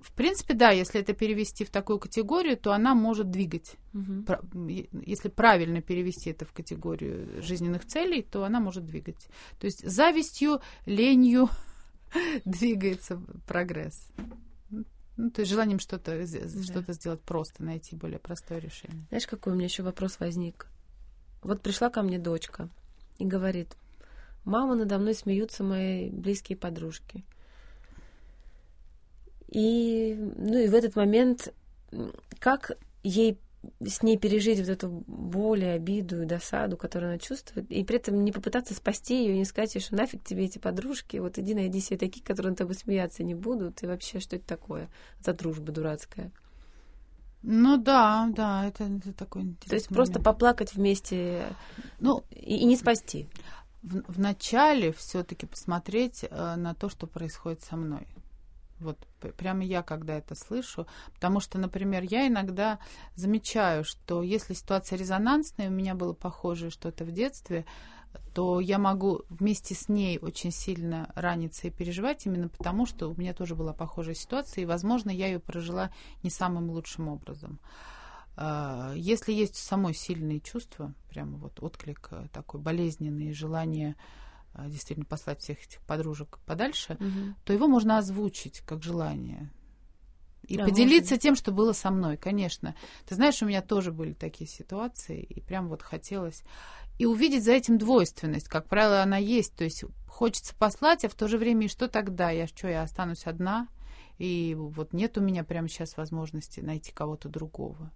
[0.00, 3.74] В принципе, да, если это перевести в такую категорию, то она может двигать.
[3.92, 4.68] Угу.
[5.04, 9.28] Если правильно перевести это в категорию жизненных целей, то она может двигать.
[9.58, 11.50] То есть завистью, ленью
[12.44, 14.08] двигается прогресс.
[15.16, 16.62] Ну, то есть желанием что-то да.
[16.62, 19.04] что сделать просто, найти более простое решение.
[19.10, 20.66] Знаешь, какой у меня еще вопрос возник?
[21.42, 22.70] Вот пришла ко мне дочка
[23.18, 23.76] и говорит,
[24.44, 27.22] мама, надо мной смеются мои близкие подружки.
[29.50, 31.52] И, ну, и в этот момент
[32.38, 33.38] как ей
[33.84, 37.96] с ней пережить вот эту боль, и обиду и досаду, которую она чувствует, и при
[37.96, 41.80] этом не попытаться спасти ее, не сказать, что нафиг тебе эти подружки, вот иди найди
[41.80, 44.88] себе такие, которые над тобой смеяться не будут, и вообще, что это такое
[45.22, 46.32] за дружба дурацкая.
[47.42, 50.24] Ну да, да, это, это такой интересный То есть просто момент.
[50.24, 51.44] поплакать вместе
[51.98, 53.28] ну, и, и не спасти.
[53.82, 58.06] В, в начале все-таки посмотреть э, на то, что происходит со мной.
[58.80, 58.98] Вот
[59.36, 62.78] прямо я, когда это слышу, потому что, например, я иногда
[63.14, 67.66] замечаю, что если ситуация резонансная, у меня было похожее что-то в детстве,
[68.34, 73.14] то я могу вместе с ней очень сильно раниться и переживать, именно потому, что у
[73.16, 75.90] меня тоже была похожая ситуация, и, возможно, я ее прожила
[76.22, 77.60] не самым лучшим образом.
[78.36, 83.96] А, если есть самой сильные чувства, прямо вот отклик э, такой болезненный, желание
[84.54, 87.34] действительно послать всех этих подружек подальше, угу.
[87.44, 89.50] то его можно озвучить как желание.
[90.42, 91.20] И да, поделиться можно.
[91.20, 92.74] тем, что было со мной, конечно.
[93.06, 96.42] Ты знаешь, у меня тоже были такие ситуации, и прям вот хотелось.
[96.98, 98.48] И увидеть за этим двойственность.
[98.48, 99.54] Как правило, она есть.
[99.54, 102.30] То есть хочется послать, а в то же время и что тогда?
[102.30, 103.68] Я что, я останусь одна?
[104.18, 107.90] И вот нет у меня прямо сейчас возможности найти кого-то другого.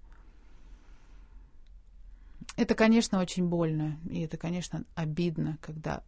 [2.56, 3.98] Это, конечно, очень больно.
[4.08, 6.02] И это, конечно, обидно, когда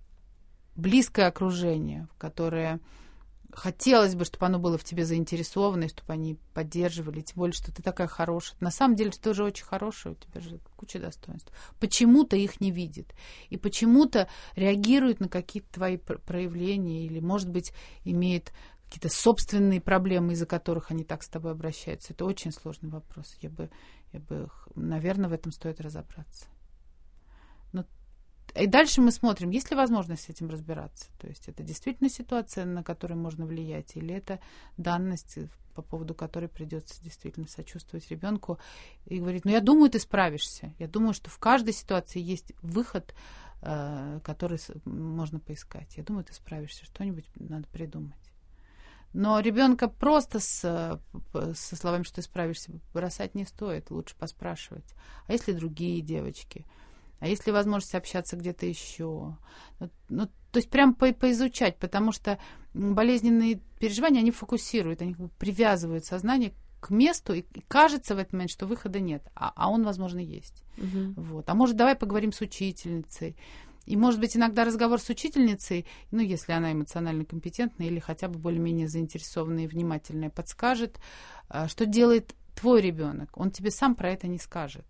[0.76, 2.80] близкое окружение, которое
[3.52, 7.72] хотелось бы, чтобы оно было в тебе заинтересовано, и чтобы они поддерживали, тем более, что
[7.72, 8.56] ты такая хорошая.
[8.60, 11.50] На самом деле ты тоже очень хорошая, у тебя же куча достоинств.
[11.80, 13.14] Почему-то их не видит.
[13.48, 17.72] И почему-то реагирует на какие-то твои проявления, или, может быть,
[18.04, 18.52] имеет
[18.84, 22.12] какие-то собственные проблемы, из-за которых они так с тобой обращаются.
[22.12, 23.36] Это очень сложный вопрос.
[23.40, 23.70] Я бы,
[24.12, 26.46] я бы, наверное, в этом стоит разобраться.
[28.58, 31.06] И дальше мы смотрим, есть ли возможность с этим разбираться.
[31.18, 34.40] То есть это действительно ситуация, на которую можно влиять, или это
[34.76, 35.38] данность,
[35.74, 38.58] по поводу которой придется действительно сочувствовать ребенку
[39.04, 40.72] и говорить, ну я думаю, ты справишься.
[40.78, 43.14] Я думаю, что в каждой ситуации есть выход,
[43.62, 45.96] э, который можно поискать.
[45.96, 46.86] Я думаю, ты справишься.
[46.86, 48.16] Что-нибудь надо придумать.
[49.12, 51.00] Но ребенка просто с,
[51.32, 53.90] со словами, что ты справишься, бросать не стоит.
[53.90, 54.94] Лучше поспрашивать.
[55.26, 56.64] А если другие девочки?
[57.18, 59.36] А есть ли возможность общаться где-то еще.
[59.78, 62.38] Ну, ну, то есть прям по поизучать, потому что
[62.74, 68.66] болезненные переживания, они фокусируют, они привязывают сознание к месту, и, кажется в этот момент, что
[68.66, 70.62] выхода нет, а, а он, возможно, есть.
[70.78, 71.20] Угу.
[71.20, 71.48] Вот.
[71.48, 73.36] А может, давай поговорим с учительницей.
[73.86, 78.38] И, может быть, иногда разговор с учительницей, ну, если она эмоционально компетентная или хотя бы
[78.38, 80.98] более-менее заинтересованная и внимательная, подскажет,
[81.48, 83.36] а, что делает твой ребенок.
[83.36, 84.86] Он тебе сам про это не скажет.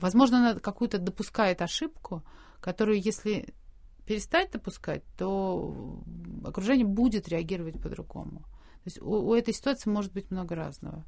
[0.00, 2.22] Возможно, она какую-то допускает ошибку,
[2.60, 3.54] которую, если
[4.06, 6.02] перестать допускать, то
[6.44, 8.40] окружение будет реагировать по-другому.
[8.40, 11.04] То есть у, у этой ситуации может быть много разного.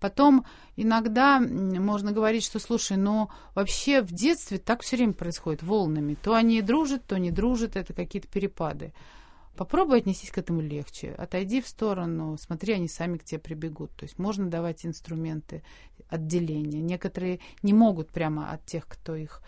[0.00, 0.44] Потом
[0.76, 6.14] иногда можно говорить, что, слушай, ну вообще в детстве так все время происходит волнами.
[6.14, 8.92] То они дружат, то не дружат, это какие-то перепады.
[9.56, 11.12] Попробуй отнестись к этому легче.
[11.12, 13.92] Отойди в сторону, смотри, они сами к тебе прибегут.
[13.96, 15.62] То есть можно давать инструменты
[16.08, 16.80] отделения.
[16.80, 19.42] Некоторые не могут прямо от тех, кто их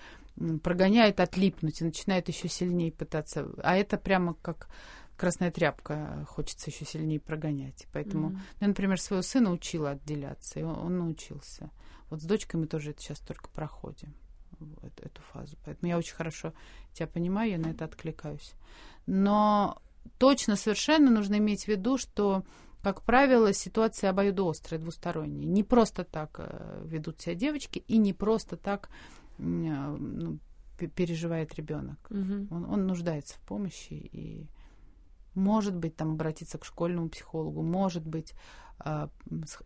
[0.63, 3.49] прогоняет, отлипнуть и начинают еще сильнее пытаться.
[3.63, 4.69] А это прямо как
[5.17, 7.87] красная тряпка, хочется еще сильнее прогонять.
[7.93, 8.41] Поэтому, mm-hmm.
[8.61, 11.71] я, например, своего сына учила отделяться, и он, он научился.
[12.11, 14.15] Вот с дочкой мы тоже это сейчас только проходим,
[14.83, 15.57] эту, эту фазу.
[15.65, 16.53] Поэтому я очень хорошо
[16.93, 18.53] тебя понимаю, я на это откликаюсь.
[19.07, 19.81] Но
[20.19, 22.45] точно совершенно нужно иметь в виду, что,
[22.83, 25.47] как правило, ситуация обоюдоострая, двусторонняя.
[25.47, 28.89] Не просто так э, ведут себя девочки, и не просто так
[29.39, 30.39] э, ну,
[30.95, 31.99] переживает ребенок.
[32.11, 32.49] Угу.
[32.51, 34.47] Он, он нуждается в помощи и
[35.35, 38.33] может быть там обратиться к школьному психологу, может быть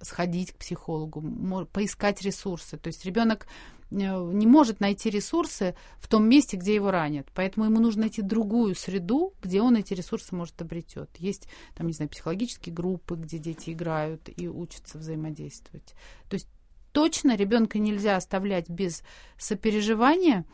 [0.01, 2.77] сходить к психологу, поискать ресурсы.
[2.77, 3.47] То есть ребенок
[3.91, 7.29] э, не может найти ресурсы в том месте, где его ранят.
[7.35, 11.11] Поэтому ему нужно найти другую среду, где он эти ресурсы может обретет.
[11.19, 15.95] Есть там, не знаю, психологические группы, где дети играют и учатся взаимодействовать.
[16.29, 16.49] То есть
[16.93, 19.03] точно ребенка нельзя оставлять без
[19.37, 20.45] сопереживания,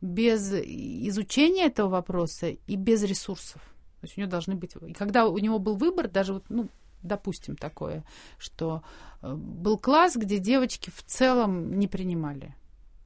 [0.00, 3.62] без изучения этого вопроса и без ресурсов.
[4.00, 4.74] То есть у него должны быть...
[4.86, 6.68] И когда у него был выбор, даже вот, ну,
[7.02, 8.04] допустим, такое,
[8.38, 8.82] что
[9.20, 12.54] э, был класс, где девочки в целом не принимали.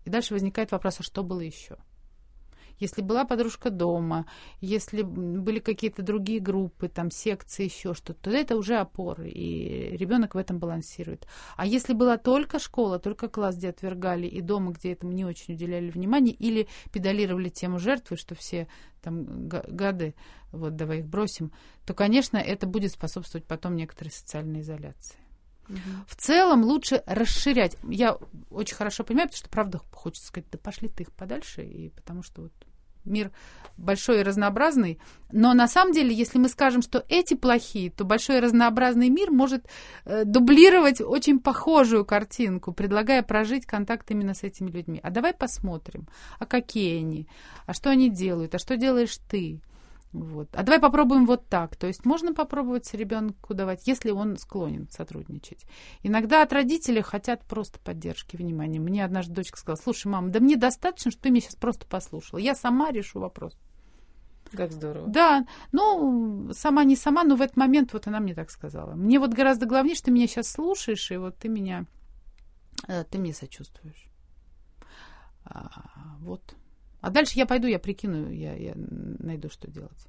[0.04, 1.76] И дальше возникает вопрос, а что было еще?
[2.78, 4.26] Если была подружка дома,
[4.60, 10.34] если были какие-то другие группы, там секции, еще что-то, то это уже опоры, и ребенок
[10.34, 11.26] в этом балансирует.
[11.56, 15.54] А если была только школа, только класс, где отвергали, и дома, где этому не очень
[15.54, 18.68] уделяли внимания, или педалировали тему жертвы, что все
[19.02, 20.14] там гады,
[20.52, 21.52] вот давай их бросим,
[21.86, 25.25] то, конечно, это будет способствовать потом некоторой социальной изоляции.
[26.06, 27.76] В целом лучше расширять.
[27.88, 28.18] Я
[28.50, 32.22] очень хорошо понимаю, потому что, правда, хочется сказать, да пошли ты их подальше, и потому
[32.22, 32.52] что вот
[33.06, 33.30] мир
[33.76, 34.98] большой и разнообразный.
[35.30, 39.30] Но на самом деле, если мы скажем, что эти плохие, то большой и разнообразный мир
[39.30, 39.66] может
[40.04, 45.00] э, дублировать очень похожую картинку, предлагая прожить контакт именно с этими людьми.
[45.02, 46.08] А давай посмотрим,
[46.38, 47.28] а какие они,
[47.66, 49.60] а что они делают, а что делаешь ты.
[50.12, 50.48] Вот.
[50.52, 51.76] А давай попробуем вот так.
[51.76, 55.66] То есть можно попробовать ребенку давать, если он склонен сотрудничать.
[56.02, 58.80] Иногда от родителей хотят просто поддержки, внимания.
[58.80, 62.38] Мне однажды дочка сказала, слушай, мама, да мне достаточно, что ты меня сейчас просто послушала.
[62.38, 63.58] Я сама решу вопрос.
[64.52, 65.08] Как здорово.
[65.08, 68.94] Да, ну, сама не сама, но в этот момент вот она мне так сказала.
[68.94, 71.86] Мне вот гораздо главнее, что ты меня сейчас слушаешь, и вот ты меня,
[72.86, 74.06] э, ты мне сочувствуешь.
[75.44, 76.54] А, вот.
[77.06, 80.08] А дальше я пойду, я прикину, я, я найду, что делать.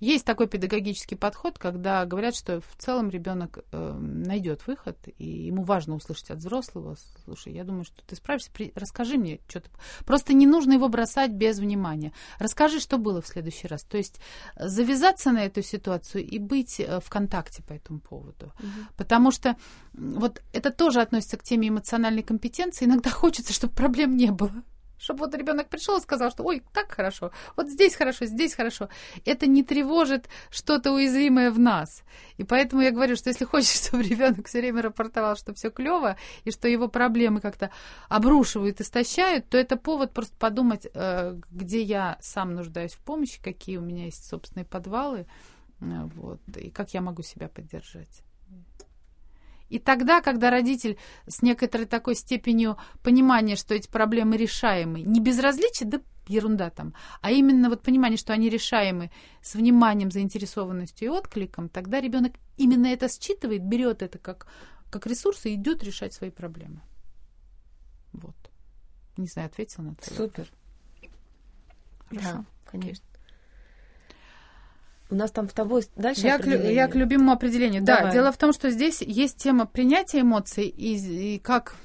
[0.00, 5.62] Есть такой педагогический подход, когда говорят, что в целом ребенок э, найдет выход, и ему
[5.62, 6.98] важно услышать от взрослого.
[7.24, 8.50] Слушай, я думаю, что ты справишься.
[8.52, 8.70] При...
[8.74, 9.70] Расскажи мне что-то.
[10.04, 12.12] Просто не нужно его бросать без внимания.
[12.38, 13.84] Расскажи, что было в следующий раз.
[13.84, 14.20] То есть
[14.60, 18.52] завязаться на эту ситуацию и быть э, в контакте по этому поводу.
[18.58, 18.68] Угу.
[18.98, 19.56] Потому что
[19.94, 22.84] вот это тоже относится к теме эмоциональной компетенции.
[22.84, 24.52] Иногда хочется, чтобы проблем не было.
[24.98, 28.88] Чтобы вот ребенок пришел и сказал, что ой, так хорошо, вот здесь хорошо, здесь хорошо.
[29.24, 32.02] Это не тревожит что-то уязвимое в нас.
[32.38, 36.16] И поэтому я говорю, что если хочешь, чтобы ребенок все время рапортовал, что все клево,
[36.44, 37.70] и что его проблемы как-то
[38.08, 43.76] обрушивают, истощают, то это повод просто подумать, э, где я сам нуждаюсь в помощи, какие
[43.76, 45.26] у меня есть собственные подвалы,
[45.80, 45.84] э,
[46.14, 48.25] вот, и как я могу себя поддержать.
[49.68, 55.88] И тогда, когда родитель с некоторой такой степенью понимания, что эти проблемы решаемы, не безразличие,
[55.88, 59.10] да ерунда там, а именно вот понимание, что они решаемы
[59.42, 64.46] с вниманием, заинтересованностью и откликом, тогда ребенок именно это считывает, берет это как,
[64.90, 66.80] как ресурс и идет решать свои проблемы.
[68.12, 68.34] Вот.
[69.16, 70.14] Не знаю, ответила на это.
[70.14, 70.50] Супер.
[72.08, 72.28] Хорошо.
[72.28, 73.04] Да, конечно.
[75.08, 77.82] У нас там в тобой дальше я к, я к любимому определению.
[77.82, 78.04] Давай.
[78.04, 81.76] Да, дело в том, что здесь есть тема принятия эмоций и, и как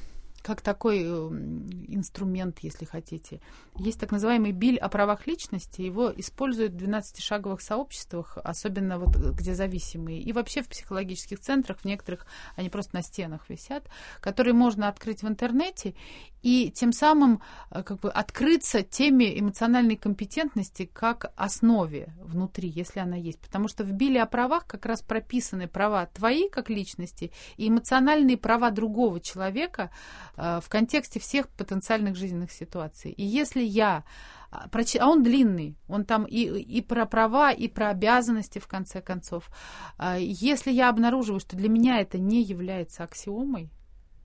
[0.42, 3.39] как такой эм, инструмент, если хотите.
[3.78, 5.82] Есть так называемый биль о правах личности.
[5.82, 10.20] Его используют в 12-шаговых сообществах, особенно вот где зависимые.
[10.20, 12.26] И вообще в психологических центрах, в некоторых
[12.56, 13.88] они просто на стенах висят,
[14.20, 15.94] которые можно открыть в интернете
[16.42, 23.16] и тем самым э, как бы открыться теме эмоциональной компетентности как основе внутри, если она
[23.16, 23.39] есть.
[23.39, 28.38] Потому что в биле о правах как раз прописаны права твои как личности и эмоциональные
[28.38, 29.92] права другого человека,
[30.31, 33.12] Э, в контексте всех потенциальных жизненных ситуаций.
[33.12, 34.04] И если я
[34.52, 34.70] а,
[35.00, 39.50] а он длинный, он там и, и про права, и про обязанности, в конце концов.
[39.98, 43.72] А если я обнаруживаю, что для меня это не является аксиомой,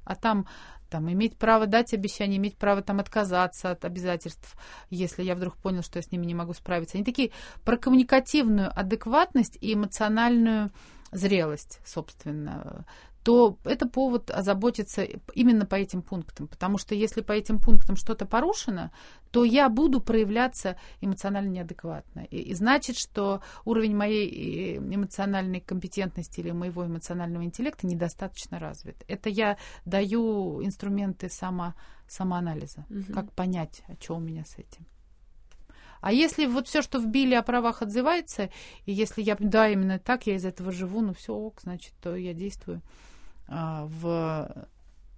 [0.04, 0.48] а там,
[0.90, 4.56] там иметь право дать обещание, иметь право там отказаться от обязательств,
[4.90, 6.96] если я вдруг понял, что я с ними не могу справиться.
[6.96, 7.30] Они такие
[7.64, 10.72] про коммуникативную адекватность и эмоциональную
[11.12, 12.84] зрелость, собственно
[13.26, 15.02] то это повод озаботиться
[15.34, 16.46] именно по этим пунктам.
[16.46, 18.92] Потому что если по этим пунктам что-то порушено,
[19.32, 22.20] то я буду проявляться эмоционально неадекватно.
[22.30, 29.02] И, и значит, что уровень моей э, эмоциональной компетентности или моего эмоционального интеллекта недостаточно развит.
[29.08, 31.74] Это я даю инструменты само,
[32.06, 33.12] самоанализа, угу.
[33.12, 34.86] как понять, а что у меня с этим.
[36.00, 38.50] А если вот все, что вбили о правах, отзывается,
[38.84, 42.14] и если я, да, именно так, я из этого живу, ну все ок, значит, то
[42.14, 42.82] я действую.
[43.48, 44.68] А, в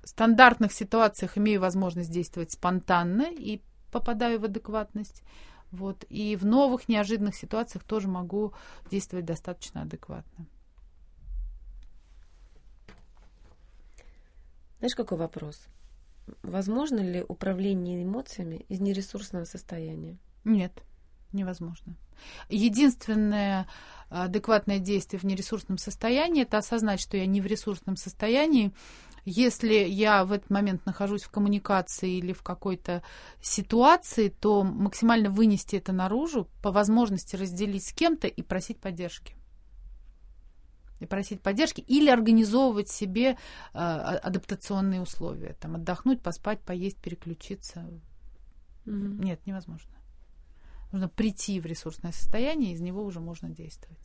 [0.04, 3.60] стандартных ситуациях имею возможность действовать спонтанно и
[3.92, 5.22] попадаю в адекватность.
[5.70, 6.04] Вот.
[6.08, 8.54] И в новых неожиданных ситуациях тоже могу
[8.90, 10.46] действовать достаточно адекватно.
[14.78, 15.66] Знаешь, какой вопрос?
[16.42, 20.18] Возможно ли управление эмоциями из нересурсного состояния?
[20.44, 20.82] Нет,
[21.32, 21.96] невозможно.
[22.48, 23.68] Единственное
[24.10, 28.72] адекватное действие в нересурсном состоянии это осознать, что я не в ресурсном состоянии.
[29.24, 33.02] Если я в этот момент нахожусь в коммуникации или в какой-то
[33.42, 39.34] ситуации, то максимально вынести это наружу, по возможности разделить с кем-то и просить поддержки
[41.00, 43.30] и просить поддержки или организовывать себе
[43.72, 47.88] э, адаптационные условия, там отдохнуть, поспать, поесть, переключиться.
[48.84, 49.24] Mm-hmm.
[49.24, 49.97] Нет, невозможно.
[50.92, 53.98] Нужно прийти в ресурсное состояние, из него уже можно действовать.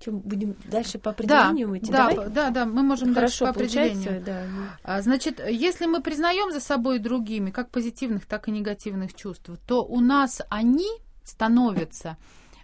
[0.00, 1.90] Что, будем дальше по определению да, идти?
[1.90, 2.30] Да, Давай?
[2.30, 4.22] да, да, мы можем Хорошо, дальше по определению.
[4.24, 4.46] Да.
[4.84, 9.84] А, значит, если мы признаем за собой другими, как позитивных, так и негативных чувств, то
[9.84, 10.88] у нас они
[11.24, 12.16] становятся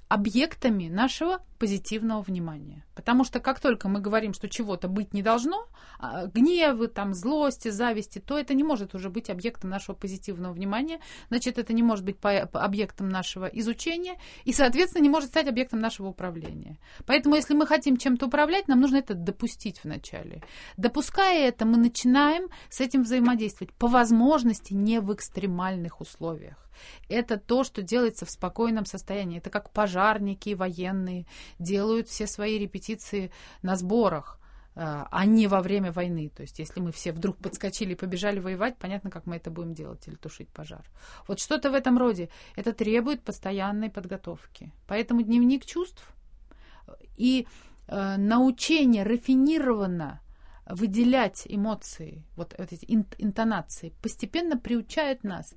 [0.08, 2.84] объектами нашего позитивного внимания.
[2.94, 5.66] Потому что как только мы говорим, что чего-то быть не должно,
[5.98, 11.00] а, гневы, там, злости, зависти, то это не может уже быть объектом нашего позитивного внимания,
[11.30, 12.18] значит, это не может быть
[12.52, 16.78] объектом нашего изучения и, соответственно, не может стать объектом нашего управления.
[17.06, 20.42] Поэтому, если мы хотим чем-то управлять, нам нужно это допустить вначале.
[20.76, 26.64] Допуская это, мы начинаем с этим взаимодействовать, по возможности не в экстремальных условиях.
[27.08, 29.38] Это то, что делается в спокойном состоянии.
[29.38, 31.26] Это как пожарники военные
[31.58, 33.30] делают все свои репетиции
[33.62, 34.38] на сборах
[34.74, 36.30] э, а не во время войны.
[36.34, 39.74] То есть, если мы все вдруг подскочили и побежали воевать, понятно, как мы это будем
[39.74, 40.84] делать или тушить пожар.
[41.28, 42.28] Вот что-то в этом роде.
[42.56, 44.72] Это требует постоянной подготовки.
[44.86, 46.04] Поэтому дневник чувств
[47.16, 47.46] и
[47.86, 50.20] э, научение рафинированно
[50.66, 52.86] выделять эмоции, вот, вот эти
[53.18, 55.54] интонации, постепенно приучают нас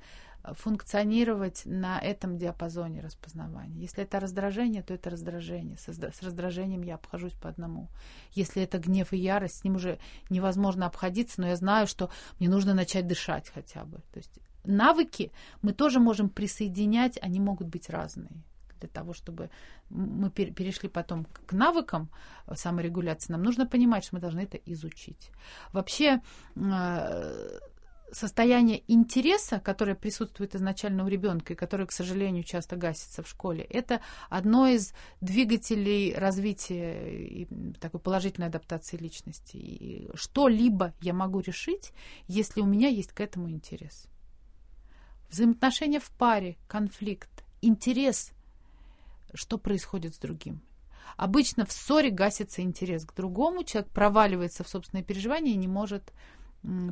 [0.53, 3.81] функционировать на этом диапазоне распознавания.
[3.81, 5.77] Если это раздражение, то это раздражение.
[5.77, 7.89] С раздражением я обхожусь по одному.
[8.31, 12.49] Если это гнев и ярость, с ним уже невозможно обходиться, но я знаю, что мне
[12.49, 13.97] нужно начать дышать хотя бы.
[14.11, 15.31] То есть навыки
[15.61, 18.43] мы тоже можем присоединять, они могут быть разные
[18.79, 19.49] для того, чтобы
[19.89, 22.09] мы перешли потом к навыкам
[22.53, 25.31] саморегуляции, нам нужно понимать, что мы должны это изучить.
[25.73, 26.21] Вообще,
[26.55, 27.59] э,
[28.11, 33.63] состояние интереса, которое присутствует изначально у ребенка и которое, к сожалению, часто гасится в школе,
[33.63, 37.47] это одно из двигателей развития и
[37.79, 39.57] такой положительной адаптации личности.
[39.57, 41.91] И что-либо я могу решить,
[42.27, 44.07] если у меня есть к этому интерес.
[45.29, 47.29] Взаимоотношения в паре, конфликт,
[47.61, 48.31] интерес,
[49.33, 50.61] что происходит с другим.
[51.15, 56.13] Обычно в ссоре гасится интерес к другому, человек проваливается в собственные переживания и не может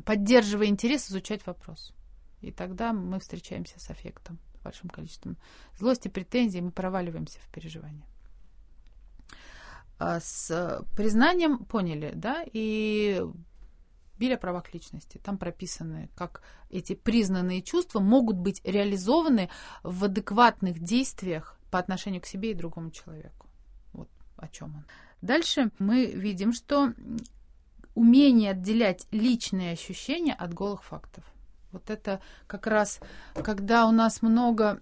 [0.04, 1.92] поддерживая интерес, изучать вопрос.
[2.40, 5.36] И тогда мы встречаемся с аффектом, большим количеством
[5.78, 8.06] злости, претензий, мы проваливаемся в переживания.
[9.98, 13.22] А с признанием поняли, да, и
[14.18, 15.18] Биль о правах личности.
[15.18, 19.50] Там прописаны, как эти признанные чувства могут быть реализованы
[19.82, 23.46] в адекватных действиях по отношению к себе и другому человеку.
[23.92, 24.84] Вот о чем он.
[25.20, 26.94] Дальше мы видим, что
[27.96, 31.24] умение отделять личные ощущения от голых фактов.
[31.72, 33.00] Вот это как раз,
[33.34, 34.80] когда у нас много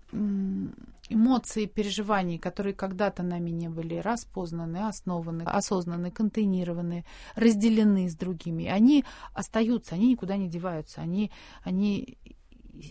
[1.09, 7.05] эмоций и переживаний, которые когда-то нами не были распознаны, основаны, осознаны, контейнированы,
[7.37, 11.31] разделены с другими, они остаются, они никуда не деваются, они,
[11.63, 12.19] они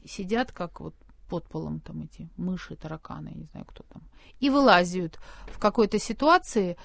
[0.06, 0.96] сидят как вот
[1.30, 4.04] под полом там эти мыши, тараканы, я не знаю, кто там,
[4.40, 6.78] и вылазят в какой-то ситуации,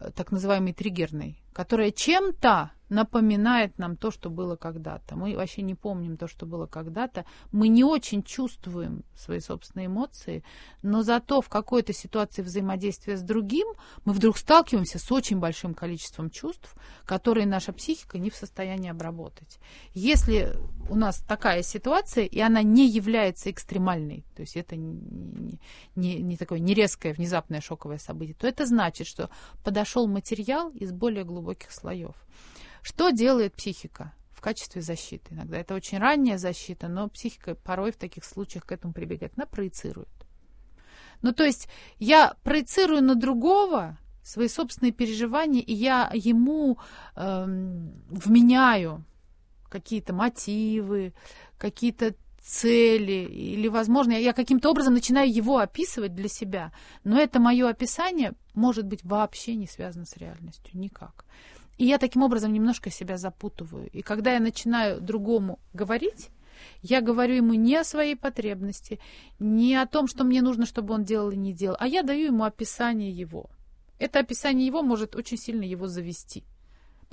[0.00, 5.16] э, так называемой триггерной, которая чем-то напоминает нам то, что было когда-то.
[5.16, 7.24] Мы вообще не помним то, что было когда-то.
[7.52, 10.44] Мы не очень чувствуем свои собственные эмоции,
[10.82, 13.66] но зато в какой-то ситуации взаимодействия с другим
[14.04, 16.74] мы вдруг сталкиваемся с очень большим количеством чувств,
[17.04, 19.58] которые наша психика не в состоянии обработать.
[19.92, 20.54] Если
[20.88, 25.58] у нас такая ситуация, и она не является экстремальной, то есть это не,
[25.96, 29.30] не, не такое нерезкое, внезапное шоковое событие, то это значит, что
[29.64, 32.14] подошел материал из более глубоких слоев.
[32.84, 34.12] Что делает психика?
[34.30, 35.32] в качестве защиты.
[35.32, 39.32] Иногда это очень ранняя защита, но психика порой в таких случаях к этому прибегает.
[39.36, 40.10] Она проецирует.
[41.22, 41.68] Ну, то есть
[41.98, 46.78] я проецирую на другого свои собственные переживания, и я ему
[47.16, 49.06] эм, вменяю
[49.70, 51.14] какие-то мотивы,
[51.56, 56.72] какие-то цели, или, возможно, я каким-то образом начинаю его описывать для себя.
[57.02, 61.24] Но это мое описание может быть вообще не связано с реальностью, никак.
[61.78, 63.88] И я таким образом немножко себя запутываю.
[63.92, 66.30] И когда я начинаю другому говорить,
[66.82, 69.00] я говорю ему не о своей потребности,
[69.38, 72.26] не о том, что мне нужно, чтобы он делал и не делал, а я даю
[72.26, 73.50] ему описание его.
[73.98, 76.44] Это описание его может очень сильно его завести.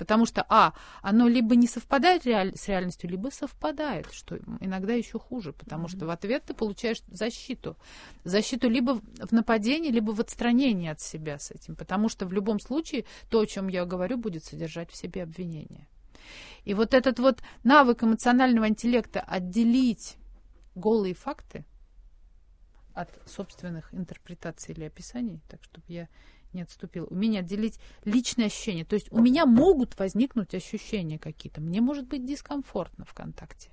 [0.02, 5.20] Потому что, а, оно либо не совпадает реаль- с реальностью, либо совпадает, что иногда еще
[5.20, 5.96] хуже, потому mm-hmm.
[5.96, 7.76] что в ответ ты получаешь защиту.
[8.24, 11.76] Защиту либо в нападении, либо в отстранении от себя с этим.
[11.76, 15.86] Потому что в любом случае то, о чем я говорю, будет содержать в себе обвинение.
[16.64, 20.16] И вот этот вот навык эмоционального интеллекта отделить
[20.74, 21.64] голые факты
[22.92, 26.08] от собственных интерпретаций или описаний, так чтобы я
[26.54, 27.06] не отступил.
[27.10, 28.84] Умение отделить личные ощущения.
[28.84, 31.60] То есть у меня могут возникнуть ощущения какие-то.
[31.60, 33.70] Мне может быть дискомфортно в контакте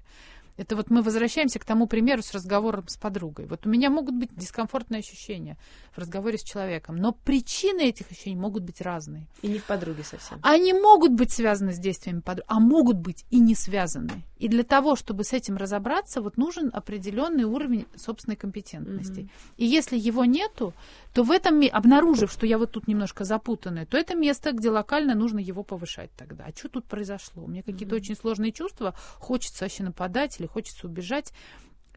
[0.57, 3.45] Это вот мы возвращаемся к тому примеру с разговором с подругой.
[3.45, 5.57] Вот у меня могут быть дискомфортные ощущения
[5.95, 9.25] в разговоре с человеком, но причины этих ощущений могут быть разные.
[9.41, 10.39] И не в подруге совсем.
[10.41, 14.23] Они могут быть связаны с действиями подруги, а могут быть и не связаны.
[14.37, 19.21] И для того, чтобы с этим разобраться, вот нужен определенный уровень собственной компетентности.
[19.21, 19.53] Mm-hmm.
[19.57, 20.73] И если его нету,
[21.13, 25.15] то в этом, обнаружив, что я вот тут немножко запутанная, то это место, где локально
[25.15, 26.45] нужно его повышать тогда.
[26.45, 27.43] А что тут произошло?
[27.43, 27.99] У меня какие-то mm-hmm.
[27.99, 31.33] очень сложные чувства, хочется вообще нападать или хочется убежать.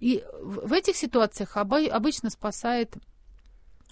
[0.01, 2.97] И в этих ситуациях обычно спасает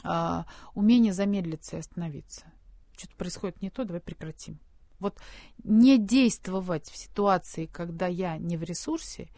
[0.03, 2.47] а, умение замедлиться и остановиться.
[2.97, 4.59] Что-то происходит не то, давай прекратим.
[4.99, 5.19] Вот
[5.65, 9.29] не действовать в ситуации, когда я не в ресурсе,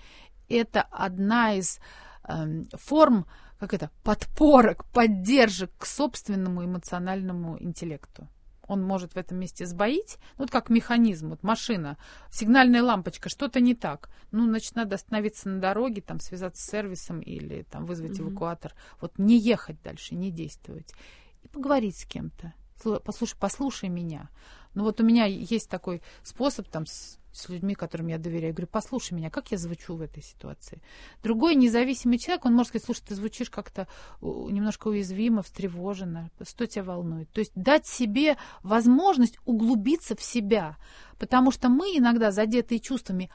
[0.48, 1.78] это одна из
[2.24, 3.26] э, форм,
[3.62, 8.26] как это, подпорок, поддержек к собственному эмоциональному интеллекту.
[8.66, 11.96] Он может в этом месте сбоить, ну, вот как механизм, вот машина,
[12.28, 14.10] сигнальная лампочка, что-то не так.
[14.32, 18.30] Ну, значит, надо остановиться на дороге, там, связаться с сервисом или там вызвать mm-hmm.
[18.30, 18.74] эвакуатор.
[19.00, 20.92] Вот не ехать дальше, не действовать.
[21.44, 22.54] И поговорить с кем-то.
[23.04, 24.28] Послушай, послушай меня.
[24.74, 28.48] Ну вот у меня есть такой способ там с, с людьми, которым я доверяю.
[28.48, 30.80] Я говорю, послушай меня, как я звучу в этой ситуации.
[31.22, 33.88] Другой независимый человек, он может сказать, слушай, ты звучишь как-то
[34.20, 37.30] немножко уязвимо, встревоженно, что тебя волнует.
[37.30, 40.76] То есть дать себе возможность углубиться в себя.
[41.18, 43.30] Потому что мы иногда, задетые чувствами,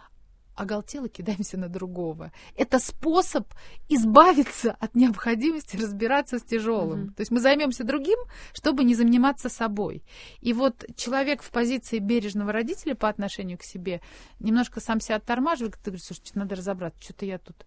[0.58, 2.32] оголтело кидаемся на другого.
[2.56, 3.48] Это способ
[3.88, 7.06] избавиться от необходимости разбираться с тяжелым.
[7.06, 7.14] Mm-hmm.
[7.14, 8.20] То есть мы займемся другим,
[8.54, 10.04] чтобы не заниматься собой.
[10.42, 14.02] И вот человек в позиции бережного родителя по отношению к себе
[14.40, 17.66] немножко сам себя оттормаживает, ты говоришь, слушай, надо разобраться, что-то я тут,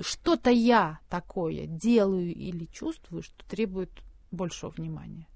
[0.00, 3.90] что-то я такое делаю или чувствую, что требует
[4.32, 5.28] большего внимания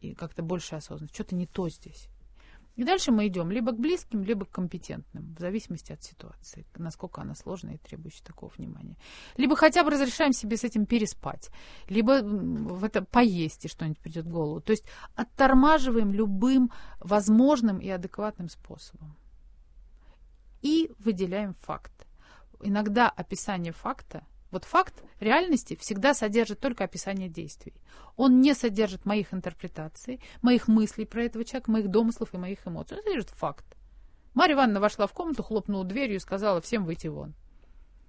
[0.00, 1.14] и как-то больше осознанности.
[1.14, 2.08] Что-то не то здесь.
[2.76, 7.20] И дальше мы идем либо к близким, либо к компетентным, в зависимости от ситуации, насколько
[7.20, 8.96] она сложная и требующая такого внимания.
[9.36, 11.50] Либо хотя бы разрешаем себе с этим переспать,
[11.88, 14.60] либо в это поесть, и что-нибудь придет в голову.
[14.60, 19.16] То есть оттормаживаем любым возможным и адекватным способом.
[20.62, 21.92] И выделяем факт.
[22.60, 27.74] Иногда описание факта вот факт реальности всегда содержит только описание действий.
[28.16, 32.96] Он не содержит моих интерпретаций, моих мыслей про этого человека, моих домыслов и моих эмоций.
[32.96, 33.66] Он содержит факт.
[34.32, 37.34] Марья Ивановна вошла в комнату, хлопнула дверью и сказала всем выйти вон.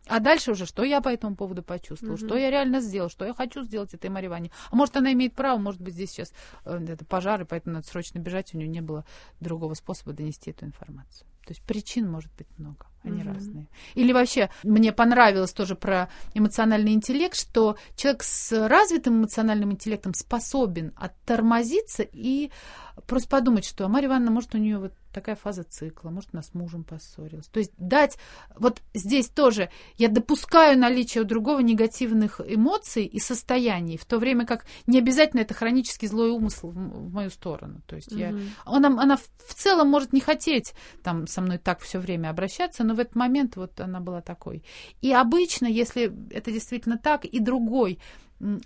[0.08, 2.28] А дальше уже, что я по этому поводу почувствовала, mm-hmm.
[2.28, 4.52] что я реально сделал, что я хочу сделать этой Марье Ивановне.
[4.70, 6.32] А может, она имеет право, может быть, здесь сейчас
[6.64, 9.04] э, это пожары, поэтому надо срочно бежать, у нее не было
[9.39, 11.28] другого способа донести эту информацию.
[11.48, 13.34] То есть причин может быть много, они mm-hmm.
[13.34, 13.68] разные.
[13.93, 20.93] Или вообще, мне понравилось тоже про эмоциональный интеллект, что человек с развитым эмоциональным интеллектом способен
[20.97, 22.51] оттормозиться и
[23.08, 26.43] просто подумать, что а Марья Ивановна, может, у нее вот такая фаза цикла, может, она
[26.43, 27.47] с мужем поссорилась.
[27.47, 28.18] То есть дать,
[28.58, 34.45] вот здесь тоже я допускаю наличие у другого негативных эмоций и состояний, в то время
[34.45, 37.82] как не обязательно это хронический злой умысл в, в мою сторону.
[37.86, 38.20] То есть угу.
[38.20, 38.34] я,
[38.66, 42.93] она, она в целом может не хотеть там со мной так все время обращаться, но
[42.96, 44.64] в этот момент вот она была такой.
[45.02, 48.00] И обычно, если это действительно так, и другой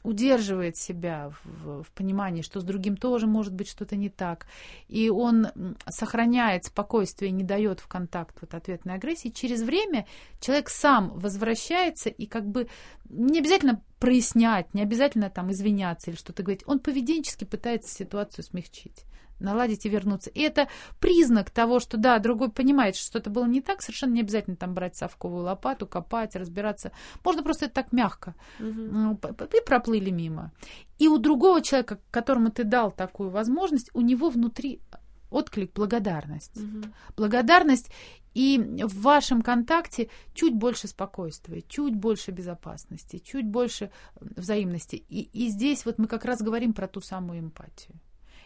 [0.03, 4.47] удерживает себя в, в понимании, что с другим тоже может быть что-то не так,
[4.87, 5.47] и он
[5.87, 10.07] сохраняет спокойствие, не дает в контакт вот ответной агрессии, через время
[10.41, 12.67] человек сам возвращается и как бы
[13.09, 19.05] не обязательно прояснять, не обязательно там извиняться или что-то говорить, он поведенчески пытается ситуацию смягчить
[19.39, 20.29] наладить и вернуться.
[20.29, 20.67] И это
[20.99, 24.73] признак того, что да, другой понимает, что что-то было не так, совершенно не обязательно там
[24.73, 26.91] брать совковую лопату, копать, разбираться.
[27.23, 28.35] Можно просто это так мягко.
[28.59, 29.19] Угу.
[29.57, 30.51] И проплыли мимо.
[30.97, 34.81] И у другого человека, которому ты дал такую возможность, у него внутри
[35.29, 36.57] отклик благодарность.
[36.57, 36.87] Угу.
[37.17, 37.91] Благодарность
[38.33, 44.95] и в вашем контакте чуть больше спокойствия, чуть больше безопасности, чуть больше взаимности.
[44.95, 47.99] И, и здесь вот мы как раз говорим про ту самую эмпатию.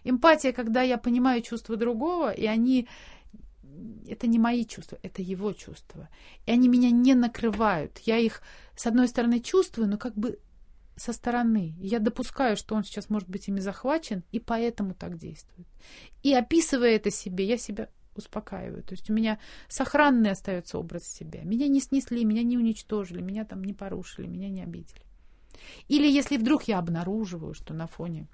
[0.04, 2.88] Эмпатия, когда я понимаю чувства другого, и они
[4.08, 6.10] это не мои чувства, это его чувства.
[6.46, 8.00] И они меня не накрывают.
[8.00, 8.42] Я их,
[8.76, 10.40] с одной стороны, чувствую, но как бы
[10.96, 11.76] со стороны.
[11.80, 15.68] Я допускаю, что он сейчас может быть ими захвачен, и поэтому так действует.
[16.22, 18.84] И описывая это себе, я себя успокаиваю.
[18.84, 21.42] То есть у меня сохранный остается образ себя.
[21.44, 25.02] Меня не снесли, меня не уничтожили, меня там не порушили, меня не обидели.
[25.88, 28.28] Или если вдруг я обнаруживаю, что на фоне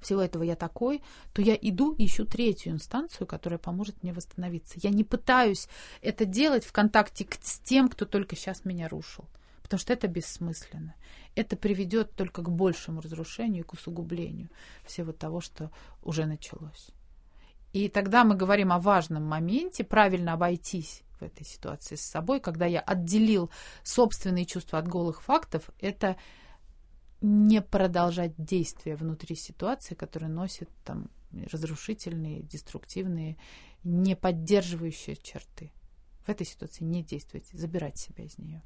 [0.00, 4.78] всего этого я такой, то я иду и ищу третью инстанцию, которая поможет мне восстановиться.
[4.82, 5.68] Я не пытаюсь
[6.02, 9.24] это делать в контакте с тем, кто только сейчас меня рушил,
[9.62, 10.94] потому что это бессмысленно.
[11.34, 14.48] Это приведет только к большему разрушению и к усугублению
[14.84, 15.70] всего того, что
[16.02, 16.90] уже началось.
[17.72, 22.64] И тогда мы говорим о важном моменте, правильно обойтись в этой ситуации с собой, когда
[22.66, 23.50] я отделил
[23.82, 26.16] собственные чувства от голых фактов, это
[27.20, 31.10] не продолжать действия внутри ситуации, которые носят там
[31.52, 33.36] разрушительные, деструктивные,
[33.84, 35.72] не поддерживающие черты.
[36.24, 38.62] В этой ситуации не действовать, забирать себя из нее.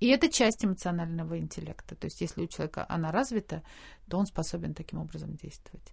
[0.00, 1.94] И это часть эмоционального интеллекта.
[1.94, 3.62] То есть если у человека она развита,
[4.08, 5.92] то он способен таким образом действовать.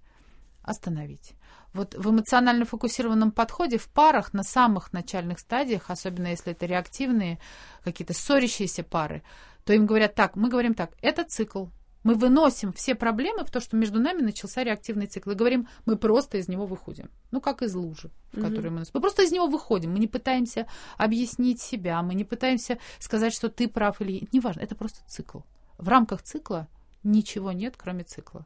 [0.61, 1.33] Остановить.
[1.73, 7.39] Вот в эмоционально фокусированном подходе в парах на самых начальных стадиях, особенно если это реактивные
[7.83, 9.23] какие-то ссорящиеся пары,
[9.67, 11.65] то им говорят так, мы говорим так, это цикл,
[12.03, 15.31] мы выносим все проблемы в то, что между нами начался реактивный цикл.
[15.31, 17.09] И говорим, мы просто из него выходим.
[17.31, 18.83] Ну, как из лужи, в которой мы...
[18.93, 19.91] Мы просто из него выходим.
[19.91, 24.29] Мы не пытаемся объяснить себя, мы не пытаемся сказать, что ты прав или...
[24.31, 25.39] Неважно, это просто цикл.
[25.77, 26.69] В рамках цикла
[27.03, 28.45] ничего нет, кроме цикла.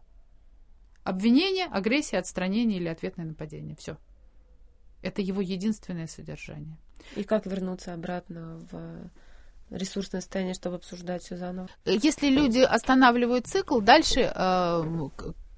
[1.04, 3.76] Обвинение, агрессия, отстранение или ответное нападение.
[3.76, 3.98] Все.
[5.04, 6.80] Это его единственное содержание.
[7.16, 9.12] И как вернуться обратно в
[9.72, 11.70] ресурсное состояние, чтобы обсуждать все заново.
[11.86, 14.84] Если люди останавливают цикл, дальше э,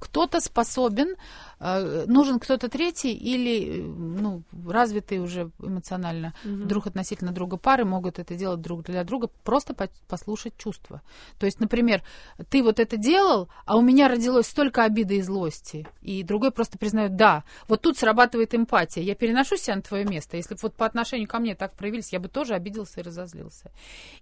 [0.03, 1.15] кто-то способен,
[1.61, 6.65] э, нужен кто-то третий или ну, развитые уже эмоционально угу.
[6.65, 9.73] друг относительно друга пары могут это делать друг для друга, просто
[10.09, 11.01] послушать чувства.
[11.39, 12.03] То есть, например,
[12.49, 16.77] ты вот это делал, а у меня родилось столько обиды и злости, и другой просто
[16.77, 20.75] признает, да, вот тут срабатывает эмпатия, я переношу себя на твое место, если бы вот
[20.75, 23.71] по отношению ко мне так проявились, я бы тоже обиделся и разозлился.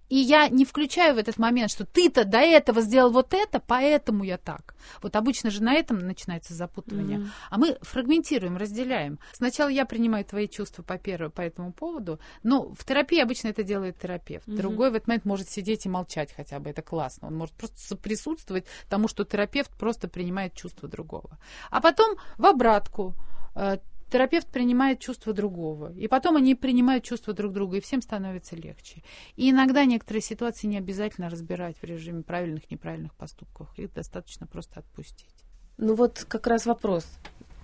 [0.08, 4.22] И я не включаю в этот момент, что ты-то до этого сделал вот это, поэтому
[4.22, 4.76] я так.
[5.02, 7.18] Вот обычно же на этом начинается запутывание.
[7.18, 7.28] Mm-hmm.
[7.50, 9.18] А мы фрагментируем, разделяем.
[9.32, 13.62] Сначала я принимаю твои чувства по, первому, по этому поводу, но в терапии обычно это
[13.62, 14.46] делает терапевт.
[14.46, 14.56] Mm-hmm.
[14.56, 17.28] Другой в этот момент может сидеть и молчать хотя бы, это классно.
[17.28, 21.38] Он может просто присутствовать тому, что терапевт просто принимает чувства другого.
[21.70, 23.14] А потом в обратку
[23.54, 23.78] э,
[24.12, 25.92] терапевт принимает чувства другого.
[25.94, 29.02] И потом они принимают чувства друг друга, и всем становится легче.
[29.36, 33.68] И иногда некоторые ситуации не обязательно разбирать в режиме правильных, неправильных поступков.
[33.78, 35.34] Их достаточно просто отпустить.
[35.78, 37.06] Ну вот как раз вопрос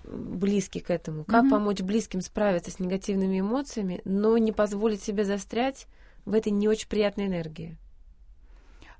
[0.04, 1.24] близкий к этому.
[1.24, 1.50] Как mm-hmm.
[1.50, 5.86] помочь близким справиться с негативными эмоциями, но не позволить себе застрять
[6.24, 7.76] в этой не очень приятной энергии?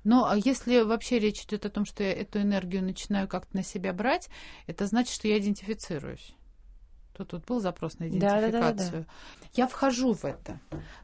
[0.03, 3.63] Но а если вообще речь идет о том, что я эту энергию начинаю как-то на
[3.63, 4.29] себя брать,
[4.65, 6.35] это значит, что я идентифицируюсь.
[7.13, 8.51] Тут, тут был запрос на идентификацию.
[8.51, 9.05] Да, да, да, да.
[9.53, 10.59] Я вхожу в это.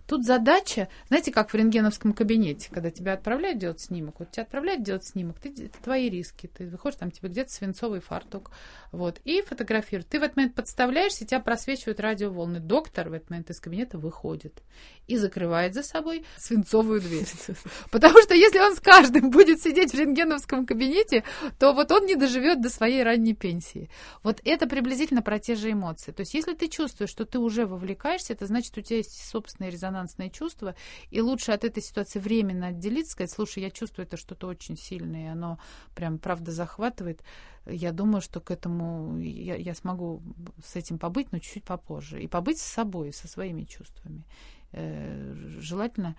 [0.08, 4.84] Тут задача, знаете, как в рентгеновском кабинете, когда тебя отправляют делать снимок, вот тебя отправляют
[4.84, 8.51] делать снимок, ты, это твои риски, ты выходишь, там тебе где-то свинцовый фартук,
[8.91, 10.08] вот, и фотографируют.
[10.08, 12.60] Ты в этот момент подставляешься, тебя просвечивают радиоволны.
[12.60, 14.62] Доктор в этот момент из кабинета выходит
[15.08, 17.26] и закрывает за собой свинцовую дверь.
[17.91, 21.24] Потому что если он с каждым будет сидеть в рентгеновском кабинете,
[21.60, 23.89] то вот он не доживет до своей ранней пенсии.
[24.22, 26.12] Вот это приблизительно про те же эмоции.
[26.12, 29.72] То есть если ты чувствуешь, что ты уже вовлекаешься, это значит, у тебя есть собственный
[29.72, 30.76] резонанс резонансные чувства,
[31.10, 35.26] и лучше от этой ситуации временно отделиться, сказать, слушай, я чувствую это что-то очень сильное,
[35.26, 35.60] и оно
[35.96, 37.24] прям правда захватывает.
[37.66, 40.22] Я думаю, что к этому я, я смогу
[40.64, 42.22] с этим побыть, но чуть-чуть попозже.
[42.22, 44.26] И побыть с собой, со своими чувствами.
[44.72, 46.16] Э, желательно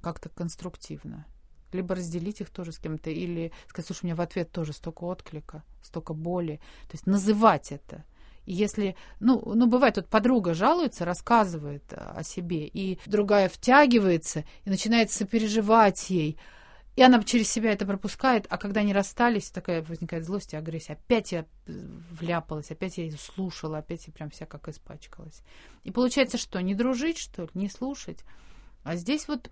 [0.00, 1.26] как-то конструктивно
[1.72, 5.04] либо разделить их тоже с кем-то, или сказать, слушай, у меня в ответ тоже столько
[5.04, 6.58] отклика, столько боли.
[6.82, 8.04] То есть называть это–
[8.52, 15.10] если, ну, ну, бывает, тут подруга жалуется, рассказывает о себе, и другая втягивается и начинает
[15.10, 16.38] сопереживать ей.
[16.96, 20.94] И она через себя это пропускает, а когда они расстались, такая возникает злость и агрессия.
[20.94, 25.42] Опять я вляпалась, опять я ее слушала, опять я прям вся как испачкалась.
[25.84, 28.24] И получается что, не дружить, что ли, не слушать?
[28.86, 29.50] А здесь вот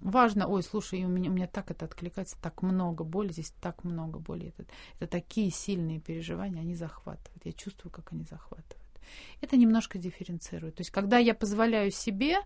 [0.00, 3.82] важно, ой, слушай, у меня, у меня так это откликается, так много боли, здесь так
[3.82, 4.48] много боли.
[4.48, 4.66] Это,
[5.00, 7.44] это такие сильные переживания, они захватывают.
[7.44, 8.84] Я чувствую, как они захватывают.
[9.40, 10.74] Это немножко дифференцирует.
[10.76, 12.36] То есть, когда я позволяю себе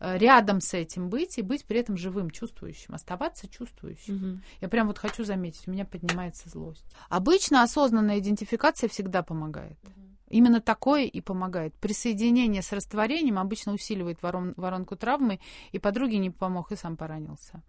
[0.00, 4.16] э, рядом с этим быть и быть при этом живым, чувствующим, оставаться чувствующим.
[4.16, 4.40] Угу.
[4.62, 6.86] Я прям вот хочу заметить, у меня поднимается злость.
[7.08, 9.78] Обычно осознанная идентификация всегда помогает.
[9.84, 10.13] Угу.
[10.34, 11.74] Именно такое и помогает.
[11.74, 15.38] Присоединение с растворением обычно усиливает ворон, воронку травмы,
[15.70, 17.62] и подруге не помог, и сам поранился.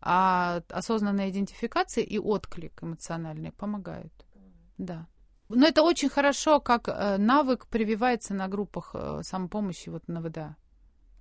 [0.00, 4.12] А осознанная идентификация и отклик эмоциональный помогают.
[4.78, 5.06] Да.
[5.48, 10.56] Но это очень хорошо, как э, навык прививается на группах э, самопомощи вот на ВДА.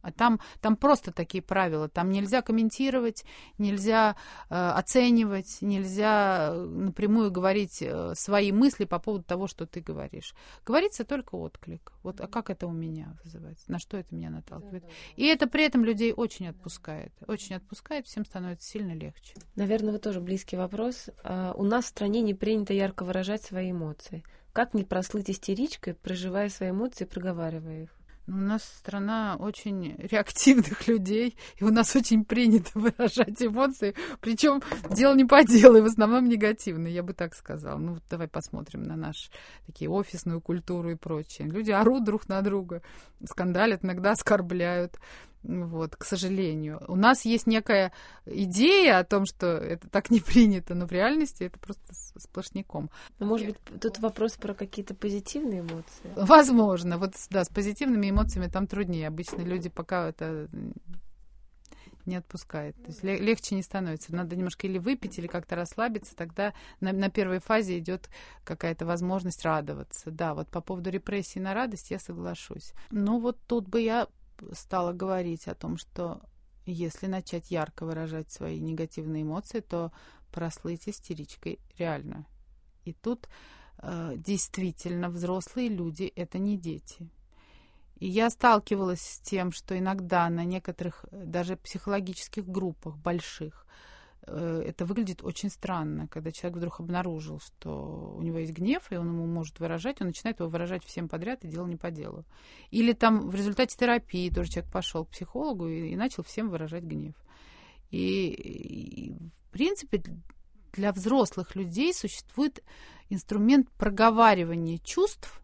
[0.07, 1.89] А там, там просто такие правила.
[1.89, 3.25] Там нельзя комментировать,
[3.57, 4.15] нельзя
[4.49, 10.33] э, оценивать, нельзя э, напрямую говорить э, свои мысли по поводу того, что ты говоришь.
[10.65, 11.91] Говорится только отклик.
[12.03, 13.69] Вот, а как это у меня вызывается?
[13.69, 14.85] На что это меня наталкивает?
[15.17, 17.11] И это при этом людей очень отпускает.
[17.27, 19.33] Очень отпускает, всем становится сильно легче.
[19.57, 21.09] Наверное, вот тоже близкий вопрос.
[21.25, 24.23] А, у нас в стране не принято ярко выражать свои эмоции.
[24.53, 27.96] Как не прослыть истеричкой, проживая свои эмоции, проговаривая их?
[28.27, 33.95] У нас страна очень реактивных людей, и у нас очень принято выражать эмоции.
[34.19, 34.61] Причем
[34.91, 37.77] дело не по делу, и в основном негативно, я бы так сказала.
[37.77, 39.31] Ну, давай посмотрим на нашу
[39.65, 41.47] такие офисную культуру и прочее.
[41.47, 42.81] Люди орут друг на друга,
[43.23, 44.99] скандалят, иногда оскорбляют.
[45.43, 46.81] Вот, к сожалению.
[46.87, 47.93] У нас есть некая
[48.25, 52.89] идея о том, что это так не принято, но в реальности это просто сплошняком.
[53.19, 56.11] Но, ну, может быть, тут вопрос про какие-то позитивные эмоции?
[56.15, 56.97] Возможно.
[56.97, 59.07] Вот, да, с позитивными эмоциями там труднее.
[59.07, 60.49] Обычно люди пока это
[62.07, 62.75] не отпускает.
[62.81, 64.15] То есть легче не становится.
[64.15, 66.15] Надо немножко или выпить, или как-то расслабиться.
[66.15, 68.09] Тогда на, на первой фазе идет
[68.43, 70.09] какая-то возможность радоваться.
[70.09, 72.73] Да, вот по поводу репрессии на радость я соглашусь.
[72.89, 74.07] Ну вот тут бы я
[74.53, 76.21] стала говорить о том, что
[76.65, 79.91] если начать ярко выражать свои негативные эмоции, то
[80.31, 82.25] прослыть истеричкой реально.
[82.83, 83.29] И тут
[83.79, 87.09] э, действительно взрослые люди это не дети.
[87.99, 93.65] И я сталкивалась с тем, что иногда на некоторых даже психологических группах больших
[94.27, 99.07] это выглядит очень странно, когда человек вдруг обнаружил, что у него есть гнев, и он
[99.07, 102.25] ему может выражать, он начинает его выражать всем подряд, и дело не по делу.
[102.69, 106.83] Или там в результате терапии тоже человек пошел к психологу и, и начал всем выражать
[106.83, 107.15] гнев.
[107.89, 110.03] И, и в принципе
[110.73, 112.63] для взрослых людей существует
[113.09, 115.41] инструмент проговаривания чувств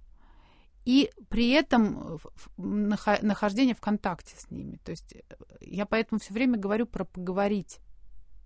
[0.85, 2.19] и при этом
[2.57, 4.77] нахождение в контакте с ними.
[4.83, 5.21] То есть э,
[5.61, 7.79] я поэтому все время говорю про поговорить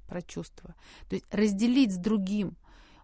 [0.08, 0.76] про чувства.
[1.10, 2.58] То есть разделить с другим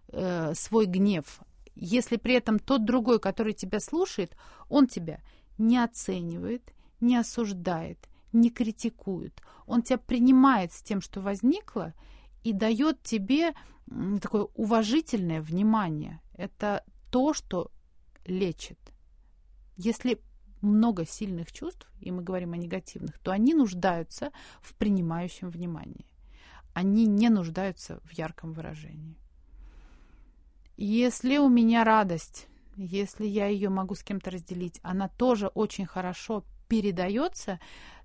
[0.08, 1.40] э, свой гнев,
[1.74, 4.36] если при этом тот другой, который тебя слушает,
[4.68, 5.20] он тебя
[5.58, 7.98] не оценивает, не осуждает,
[8.32, 9.42] не критикует.
[9.66, 11.94] Он тебя принимает с тем, что возникло,
[12.42, 13.54] и дает тебе
[14.20, 16.20] такое уважительное внимание.
[16.34, 17.70] Это то, что
[18.24, 18.78] лечит.
[19.76, 20.20] Если
[20.60, 24.30] много сильных чувств, и мы говорим о негативных, то они нуждаются
[24.62, 26.06] в принимающем внимании
[26.74, 29.16] они не нуждаются в ярком выражении.
[30.76, 36.44] Если у меня радость, если я ее могу с кем-то разделить, она тоже очень хорошо
[36.68, 37.60] передается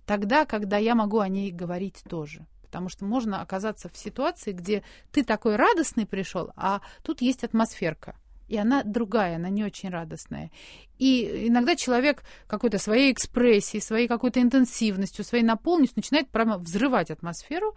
[0.06, 2.46] тогда, когда я могу о ней говорить тоже.
[2.64, 8.16] Потому что можно оказаться в ситуации, где ты такой радостный пришел, а тут есть атмосферка–
[8.50, 10.52] и она другая, она не очень радостная.
[11.00, 17.74] И иногда человек какой-то своей экспрессией, своей какой-то интенсивностью, своей наполненностью начинает прямо взрывать атмосферу.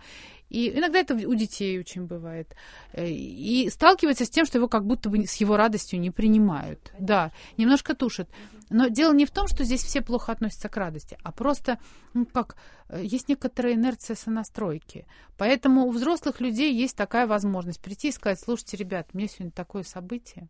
[0.51, 2.55] И иногда это у детей очень бывает.
[2.93, 6.93] Э, и сталкивается с тем, что его как будто бы с его радостью не принимают.
[6.99, 8.29] Да, немножко тушит.
[8.69, 11.79] Но дело не в том, что здесь все плохо относятся к радости, а просто,
[12.15, 12.57] ну как,
[12.89, 15.07] э, есть некоторая инерция сонастройки.
[15.39, 19.53] Поэтому у взрослых людей есть такая возможность прийти и сказать, слушайте, ребят, у меня сегодня
[19.53, 20.49] такое событие,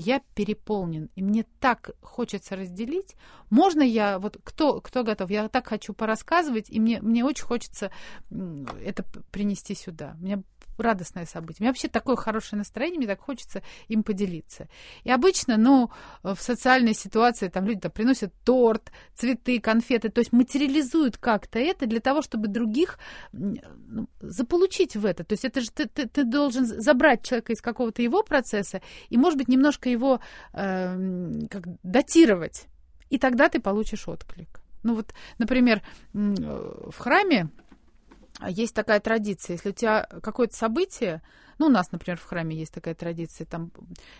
[0.00, 3.14] я переполнен, и мне так хочется разделить.
[3.50, 7.90] Можно я, вот кто, кто готов, я так хочу порассказывать, и мне, мне очень хочется
[8.30, 10.16] это принести сюда.
[10.20, 10.42] Меня
[10.82, 11.58] радостное событие.
[11.60, 14.68] У меня вообще такое хорошее настроение, мне так хочется им поделиться.
[15.04, 15.90] И обычно, ну,
[16.22, 21.86] в социальной ситуации там люди -то приносят торт, цветы, конфеты, то есть материализуют как-то это
[21.86, 22.98] для того, чтобы других
[23.32, 25.24] ну, заполучить в это.
[25.24, 29.16] То есть это же ты, ты, ты должен забрать человека из какого-то его процесса и,
[29.16, 30.20] может быть, немножко его
[30.52, 32.66] э, как, датировать.
[33.10, 34.60] И тогда ты получишь отклик.
[34.82, 37.48] Ну вот, например, в храме
[38.46, 41.22] есть такая традиция, если у тебя какое-то событие,
[41.58, 43.70] ну, у нас, например, в храме есть такая традиция, там,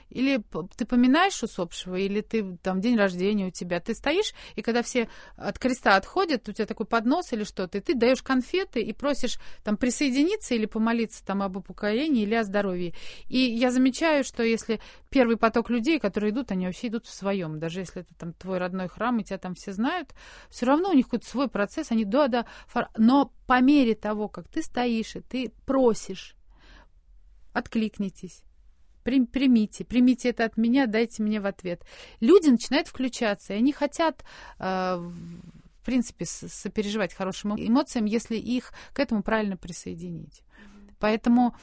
[0.09, 0.43] или
[0.77, 5.09] ты поминаешь усопшего, или ты, там, день рождения у тебя, ты стоишь, и когда все
[5.37, 9.39] от креста отходят, у тебя такой поднос или что-то, и ты даешь конфеты и просишь,
[9.65, 12.95] там, присоединиться или помолиться, там, об упокоении или о здоровье.
[13.29, 14.81] И я замечаю, что если
[15.11, 18.59] первый поток людей, которые идут, они вообще идут в своем, даже если это, там, твой
[18.59, 20.15] родной храм, и тебя там все знают,
[20.49, 22.47] все равно у них какой-то свой процесс, они, да, да,
[22.97, 26.37] но по мере того, как ты стоишь и ты просишь,
[27.57, 28.43] откликнитесь.
[29.03, 31.85] Примите, примите это от меня, дайте мне в ответ.
[32.21, 34.25] Люди начинают включаться, и они хотят,
[34.59, 40.43] э, в принципе, сопереживать хорошим эмоциям, если их к этому правильно присоединить.
[40.99, 41.55] Поэтому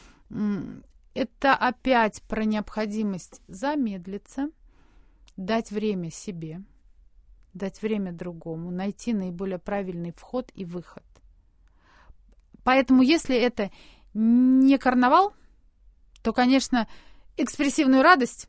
[1.14, 4.50] это опять про необходимость замедлиться,
[5.36, 6.64] дать время себе,
[7.54, 11.04] дать время другому, найти наиболее правильный вход и выход.
[12.64, 13.70] Поэтому, если это
[14.14, 15.34] не карнавал,
[16.24, 16.88] то, конечно,
[17.38, 18.48] экспрессивную радость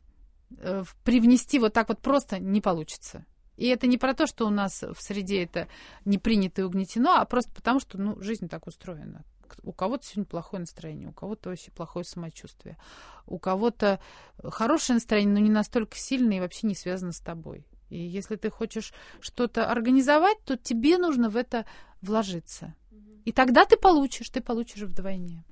[0.57, 3.25] э, привнести вот так вот просто не получится.
[3.57, 5.67] И это не про то, что у нас в среде это
[6.03, 9.23] не принято и угнетено, а просто потому, что ну, жизнь так устроена.
[9.63, 12.77] У кого-то сегодня плохое настроение, у кого-то вообще плохое самочувствие,
[13.27, 13.99] у кого-то
[14.43, 17.65] хорошее настроение, но не настолько сильное и вообще не связано с тобой.
[17.89, 21.65] И если ты хочешь что-то организовать, то тебе нужно в это
[22.01, 22.73] вложиться.
[23.23, 25.43] И тогда ты получишь, ты получишь вдвойне.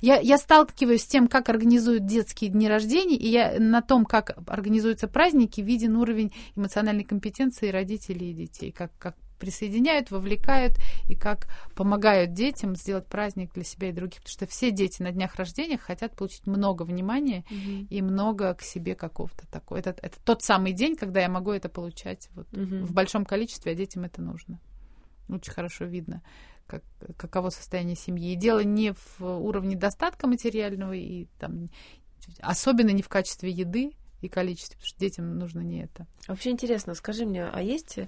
[0.00, 4.36] Я, я сталкиваюсь с тем, как организуют детские дни рождения, и я на том, как
[4.46, 10.74] организуются праздники, виден уровень эмоциональной компетенции родителей и детей, как, как присоединяют, вовлекают
[11.08, 14.20] и как помогают детям сделать праздник для себя и других.
[14.20, 17.86] Потому что все дети на днях рождения хотят получить много внимания mm-hmm.
[17.88, 19.78] и много к себе какого-то такого.
[19.78, 22.84] Это, это тот самый день, когда я могу это получать вот, mm-hmm.
[22.84, 24.60] в большом количестве, а детям это нужно.
[25.28, 26.22] Очень хорошо видно,
[26.68, 26.84] как,
[27.16, 28.32] каково состояние семьи.
[28.32, 31.70] И дело не в уровне достатка материального, и там,
[32.40, 36.06] особенно не в качестве еды и количестве, потому что детям нужно не это.
[36.28, 37.98] Вообще интересно, скажи мне, а есть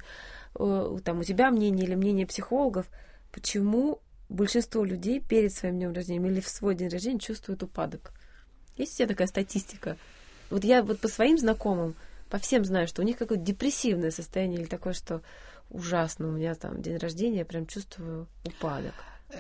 [0.59, 2.87] Э, там у тебя мнение или мнение психологов,
[3.33, 8.13] почему большинство людей перед своим днем рождения или в свой день рождения чувствуют упадок?
[8.77, 9.97] Есть у тебя такая статистика?
[10.51, 11.95] Вот я вот по своим знакомым,
[12.29, 15.23] по всем знаю, что у них какое-то депрессивное состояние или такое, что
[15.71, 18.95] ужасно, у меня там день рождения, я прям чувствую упадок.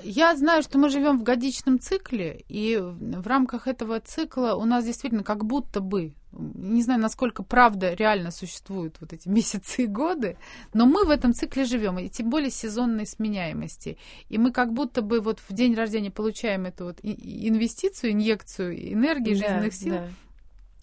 [0.05, 4.85] Я знаю, что мы живем в годичном цикле, и в рамках этого цикла у нас
[4.85, 10.37] действительно как будто бы, не знаю, насколько правда реально существуют вот эти месяцы и годы,
[10.75, 13.99] но мы в этом цикле живем, и тем более сезонной сменяемости.
[14.29, 19.35] И мы как будто бы вот в день рождения получаем эту вот инвестицию, инъекцию энергии,
[19.35, 20.09] жизненных да, сил, да.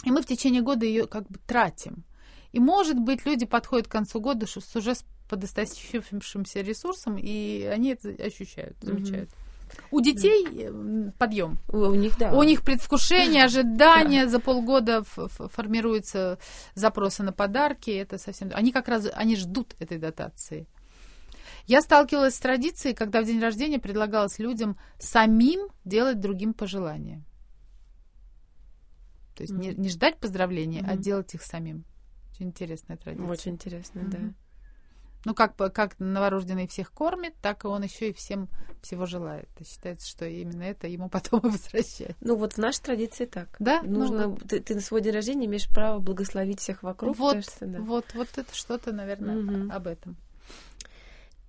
[0.03, 2.03] и мы в течение года ее как бы тратим.
[2.51, 4.95] И, может быть, люди подходят к концу года с уже
[5.27, 9.29] подостающимся ресурсом, и они это ощущают, замечают.
[9.91, 11.59] У детей э, подъем.
[11.67, 12.33] У них, да.
[12.33, 14.27] У них предвкушение, ожидание.
[14.27, 16.39] За полгода формируются
[16.73, 17.91] запросы на подарки.
[17.91, 18.49] Это совсем...
[18.53, 20.67] Они как раз они ждут этой дотации.
[21.65, 27.23] Я сталкивалась с традицией, когда в день рождения предлагалось людям самим делать другим пожелания.
[29.35, 29.75] То есть mm-hmm.
[29.75, 30.91] не, не ждать поздравления, mm-hmm.
[30.91, 31.83] а делать их самим.
[32.31, 33.29] Очень интересная традиция.
[33.29, 34.09] Очень интересная, mm-hmm.
[34.09, 34.33] да.
[35.25, 38.49] Ну, как, как новорожденный всех кормит, так и он еще и всем
[38.81, 39.49] всего желает.
[39.59, 42.15] И считается, что именно это ему потом и возвращает.
[42.21, 43.55] Ну, вот в нашей традиции так.
[43.59, 43.81] Да?
[43.83, 47.17] Нужно, ну, ты, ты на свой день рождения имеешь право благословить всех вокруг.
[47.17, 47.79] Вот, кажется, да.
[47.79, 49.73] вот, вот это что-то, наверное, угу.
[49.73, 50.17] об этом.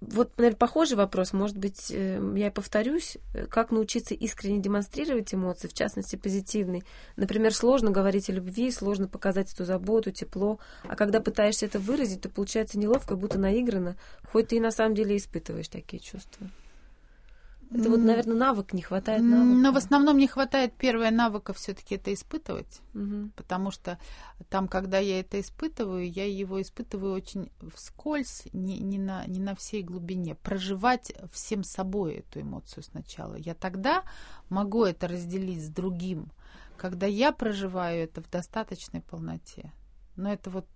[0.00, 1.32] Вот, наверное, похожий вопрос.
[1.32, 6.84] Может быть, э, я повторюсь, э, как научиться искренне демонстрировать эмоции, в частности, позитивные.
[7.16, 10.60] Например, сложно говорить о любви, сложно показать эту заботу, тепло.
[10.84, 13.96] А когда пытаешься это выразить, то получается неловко, будто наиграно,
[14.30, 16.48] хоть ты и на самом деле испытываешь такие чувства.
[17.70, 19.60] Это вот, наверное, навык не хватает навыка.
[19.60, 23.30] Но в основном не хватает первое навыка все-таки это испытывать, угу.
[23.36, 23.98] потому что
[24.48, 29.54] там, когда я это испытываю, я его испытываю очень вскользь, не, не, на, не на
[29.54, 30.34] всей глубине.
[30.34, 33.34] Проживать всем собой эту эмоцию сначала.
[33.34, 34.02] Я тогда
[34.48, 36.32] могу это разделить с другим,
[36.78, 39.72] когда я проживаю это в достаточной полноте.
[40.16, 40.66] Но это вот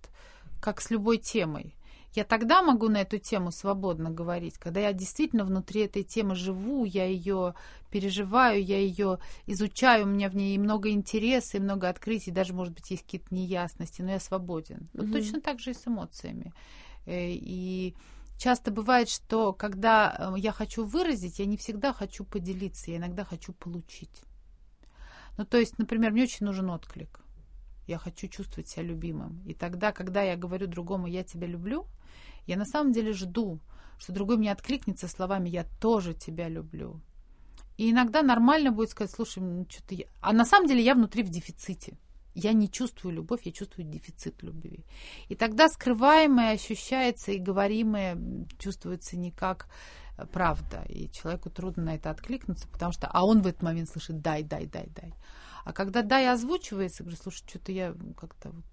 [0.61, 1.75] как с любой темой
[2.13, 6.85] я тогда могу на эту тему свободно говорить, когда я действительно внутри этой темы живу,
[6.85, 7.55] я ее
[7.89, 12.73] переживаю, я ее изучаю, у меня в ней много интереса и много открытий, даже, может
[12.73, 14.89] быть, есть какие-то неясности, но я свободен.
[14.93, 15.11] Вот mm-hmm.
[15.11, 16.53] точно так же и с эмоциями.
[17.05, 17.95] Э, и
[18.37, 23.23] часто бывает, что когда э, я хочу выразить, я не всегда хочу поделиться, я иногда
[23.23, 24.21] хочу получить.
[25.37, 27.22] Ну, то есть, например, мне очень нужен отклик.
[27.87, 29.41] Я хочу чувствовать себя любимым.
[29.45, 31.85] И тогда, когда я говорю другому «я тебя люблю»,
[32.47, 33.59] я на самом деле жду,
[33.97, 37.01] что другой мне откликнется словами «я тоже тебя люблю».
[37.77, 40.05] И иногда нормально будет сказать, слушай, ну, что-то я...
[40.21, 41.97] А на самом деле я внутри в дефиците.
[42.35, 44.85] Я не чувствую любовь, я чувствую дефицит любви.
[45.29, 48.17] И тогда скрываемое ощущается и говоримое
[48.59, 49.67] чувствуется не как
[50.17, 50.83] э, правда.
[50.89, 53.07] И человеку трудно на это откликнуться, потому что...
[53.07, 55.13] А он в этот момент слышит «дай, дай, дай, дай».
[55.63, 58.65] А когда «дай» озвучивается, говорю, слушай, что-то я как-то вот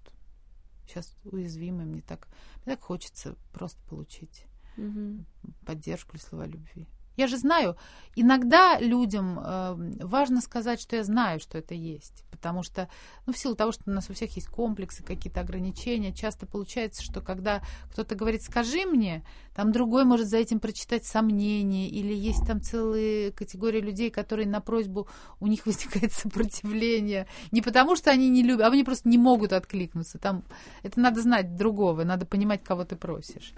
[0.87, 2.27] сейчас уязвимый, мне так,
[2.65, 4.45] мне так хочется просто получить
[4.77, 5.23] угу.
[5.65, 6.87] поддержку или слова любви.
[7.21, 7.77] Я же знаю,
[8.15, 12.23] иногда людям э, важно сказать, что я знаю, что это есть.
[12.31, 12.89] Потому что,
[13.27, 17.03] ну, в силу того, что у нас у всех есть комплексы, какие-то ограничения, часто получается,
[17.03, 17.61] что когда
[17.91, 23.31] кто-то говорит «скажи мне», там другой может за этим прочитать сомнения, или есть там целые
[23.33, 25.07] категории людей, которые на просьбу,
[25.39, 27.27] у них возникает сопротивление.
[27.51, 30.17] Не потому, что они не любят, а они просто не могут откликнуться.
[30.17, 30.43] Там,
[30.81, 33.53] это надо знать другого, надо понимать, кого ты просишь.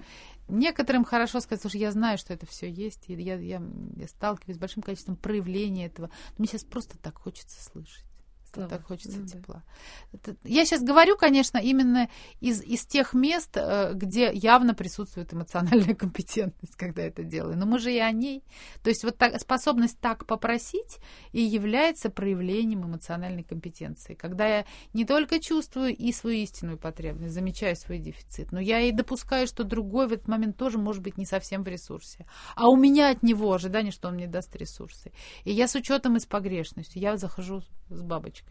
[0.47, 3.61] Некоторым хорошо сказать, слушай, я знаю, что это все есть, я, я,
[3.95, 8.05] я сталкиваюсь с большим количеством проявлений этого, но мне сейчас просто так хочется слышать.
[8.53, 8.69] Слава.
[8.69, 9.63] Так хочется ну, тепла.
[10.11, 10.35] Да.
[10.43, 12.07] Я сейчас говорю, конечно, именно
[12.39, 17.57] из, из тех мест, э, где явно присутствует эмоциональная компетентность, когда это делаю.
[17.57, 18.43] Но мы же и о ней.
[18.83, 20.99] То есть вот так, способность так попросить
[21.31, 24.13] и является проявлением эмоциональной компетенции.
[24.13, 28.91] Когда я не только чувствую и свою истинную потребность, замечаю свой дефицит, но я и
[28.91, 32.27] допускаю, что другой в этот момент тоже может быть не совсем в ресурсе.
[32.55, 35.11] А у меня от него ожидание, что он мне даст ресурсы.
[35.43, 38.42] И я с учетом и с погрешностью, я захожу с бабочкой.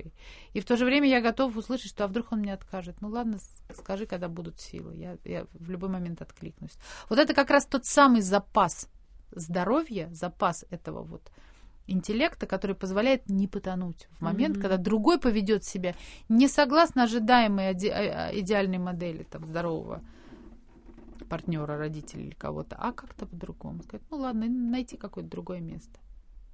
[0.52, 3.00] И в то же время я готов услышать, что а вдруг он мне откажет.
[3.00, 3.38] Ну ладно,
[3.74, 4.96] скажи, когда будут силы.
[4.96, 6.76] Я, я в любой момент откликнусь.
[7.08, 8.88] Вот это как раз тот самый запас
[9.30, 11.30] здоровья, запас этого вот
[11.86, 14.60] интеллекта, который позволяет не потонуть в момент, mm-hmm.
[14.60, 15.94] когда другой поведет себя
[16.28, 20.02] не согласно ожидаемой а, а, идеальной модели там, здорового
[21.28, 23.82] партнера, родителя или кого-то, а как-то по-другому.
[23.82, 25.98] Сказать, ну ладно, найти какое-то другое место.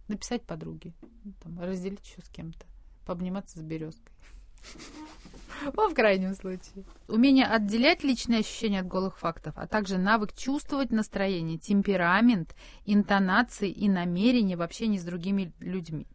[0.07, 0.95] Написать подруге,
[1.43, 2.67] там, разделить еще с кем-то
[3.09, 4.13] пообниматься с березкой.
[5.65, 6.85] Ну, в крайнем случае.
[7.09, 12.55] Умение отделять личные ощущения от голых фактов, а также навык чувствовать настроение, темперамент,
[12.85, 16.07] интонации и намерения в общении с другими людьми.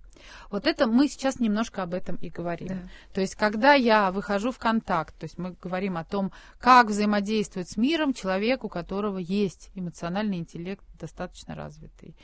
[0.52, 2.68] Вот это мы сейчас немножко об этом и говорим.
[2.68, 2.90] Да.
[3.14, 7.70] То есть, когда я выхожу в контакт, то есть мы говорим о том, как взаимодействовать
[7.70, 12.16] с миром человек, у которого есть эмоциональный интеллект достаточно развитый.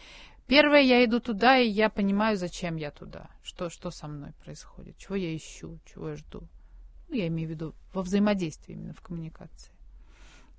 [0.49, 4.97] Первое, я иду туда, и я понимаю, зачем я туда, что, что со мной происходит,
[4.97, 6.41] чего я ищу, чего я жду.
[7.07, 9.71] Ну, я имею в виду во взаимодействии, именно в коммуникации.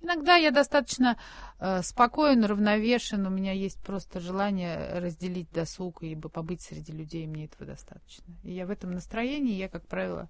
[0.01, 1.19] Иногда я достаточно
[1.59, 7.47] э, спокоен, равновешен, у меня есть просто желание разделить досуг и побыть среди людей, мне
[7.47, 8.33] этого достаточно.
[8.45, 10.29] И я в этом настроении, я, как правило,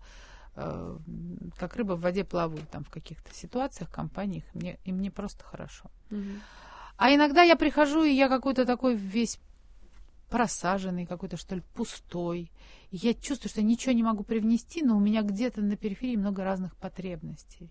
[0.57, 0.97] э,
[1.59, 5.91] как рыба в воде плаваю там в каких-то ситуациях, компаниях, мне, и мне просто хорошо.
[6.09, 6.39] Mm-hmm.
[6.97, 9.39] А иногда я прихожу, и я какой-то такой весь
[10.31, 12.51] просаженный, какой-то, что ли, пустой.
[12.91, 16.77] Я чувствую, что ничего не могу привнести, но у меня где-то на периферии много разных
[16.77, 17.71] потребностей.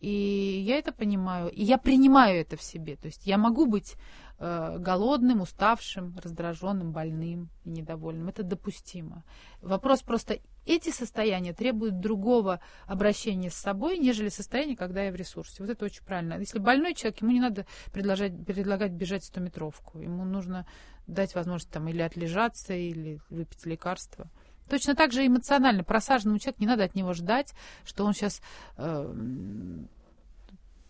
[0.00, 2.94] И я это понимаю, и я принимаю это в себе.
[2.96, 3.96] То есть я могу быть
[4.38, 8.28] э, голодным, уставшим, раздраженным, больным недовольным.
[8.28, 9.24] Это допустимо.
[9.60, 15.64] Вопрос просто, эти состояния требуют другого обращения с собой, нежели состояние, когда я в ресурсе.
[15.64, 16.38] Вот это очень правильно.
[16.38, 19.98] Если больной человек, ему не надо предлагать, предлагать бежать 100-метровку.
[19.98, 20.64] Ему нужно
[21.08, 24.30] дать возможность там или отлежаться, или выпить лекарства.
[24.68, 27.54] Точно так же эмоционально просаженному человеку не надо от него ждать,
[27.84, 28.42] что он сейчас
[28.76, 29.14] э,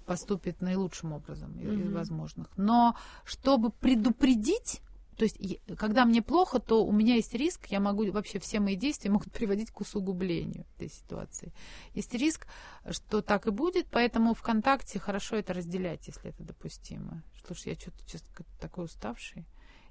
[0.04, 1.84] поступит наилучшим образом mm-hmm.
[1.84, 2.48] из возможных.
[2.56, 4.80] Но чтобы предупредить,
[5.16, 5.38] то есть
[5.78, 9.32] когда мне плохо, то у меня есть риск, я могу вообще все мои действия могут
[9.32, 11.52] приводить к усугублению этой ситуации.
[11.94, 12.48] Есть риск,
[12.90, 17.22] что так и будет, поэтому ВКонтакте хорошо это разделять, если это допустимо.
[17.46, 18.24] Слушай, я что-то сейчас
[18.58, 19.46] такой уставший.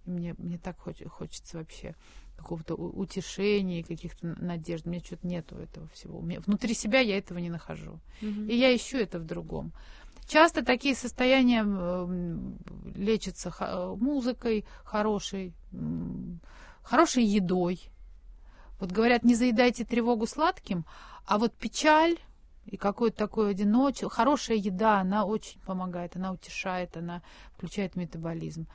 [0.07, 1.95] И мне, мне так хоч, хочется вообще
[2.37, 4.87] какого-то утешения, каких-то надежд.
[4.87, 6.19] У меня что-то нету этого всего.
[6.19, 7.99] У меня, внутри себя я этого не нахожу.
[8.21, 8.47] Mm-hmm.
[8.47, 9.73] И я ищу это в другом.
[10.27, 12.37] Часто такие состояния э,
[12.95, 15.53] лечатся х- музыкой хорошей,
[16.83, 17.89] хорошей едой.
[18.79, 20.85] Вот говорят, не заедайте тревогу сладким,
[21.25, 22.17] а вот печаль
[22.65, 27.23] и какое-то такое одиночество, хорошая еда, она очень помогает, она утешает, она
[27.55, 28.67] включает метаболизм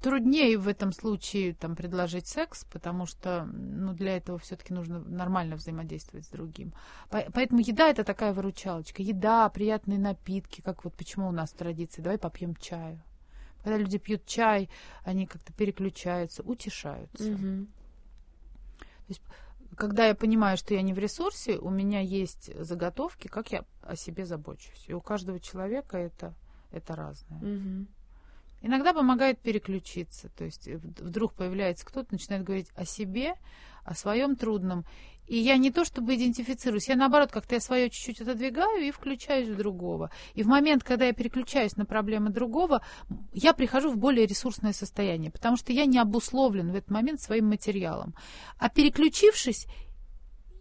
[0.00, 5.56] труднее в этом случае там, предложить секс, потому что ну, для этого все-таки нужно нормально
[5.56, 6.72] взаимодействовать с другим.
[7.10, 9.02] Поэтому еда это такая выручалочка.
[9.02, 12.02] Еда, приятные напитки, как вот почему у нас традиция.
[12.02, 13.02] Давай попьем чаю.
[13.62, 14.70] Когда люди пьют чай,
[15.02, 17.32] они как-то переключаются, утешаются.
[17.32, 17.66] Угу.
[18.78, 19.22] То есть,
[19.76, 23.96] когда я понимаю, что я не в ресурсе, у меня есть заготовки, как я о
[23.96, 24.84] себе забочусь.
[24.86, 26.34] И у каждого человека это,
[26.70, 27.38] это разное.
[27.38, 27.86] Угу.
[28.66, 33.34] Иногда помогает переключиться, то есть э, вдруг появляется кто-то, начинает говорить о себе,
[33.84, 34.84] о своем трудном.
[35.28, 39.46] И я не то чтобы идентифицируюсь, я наоборот как-то я свое чуть-чуть отодвигаю и включаюсь
[39.46, 40.10] в другого.
[40.34, 42.84] И в момент, когда я переключаюсь на проблемы другого,
[43.32, 47.46] я прихожу в более ресурсное состояние, потому что я не обусловлен в этот момент своим
[47.46, 48.16] материалом.
[48.58, 49.68] А переключившись,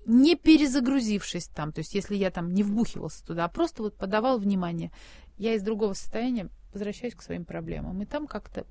[0.06, 4.38] не перезагрузившись там, то есть если я там не вбухивался туда, а просто вот подавал
[4.38, 4.92] внимание,
[5.38, 8.02] я из другого состояния возвращаюсь к своим проблемам.
[8.02, 8.66] И там как-то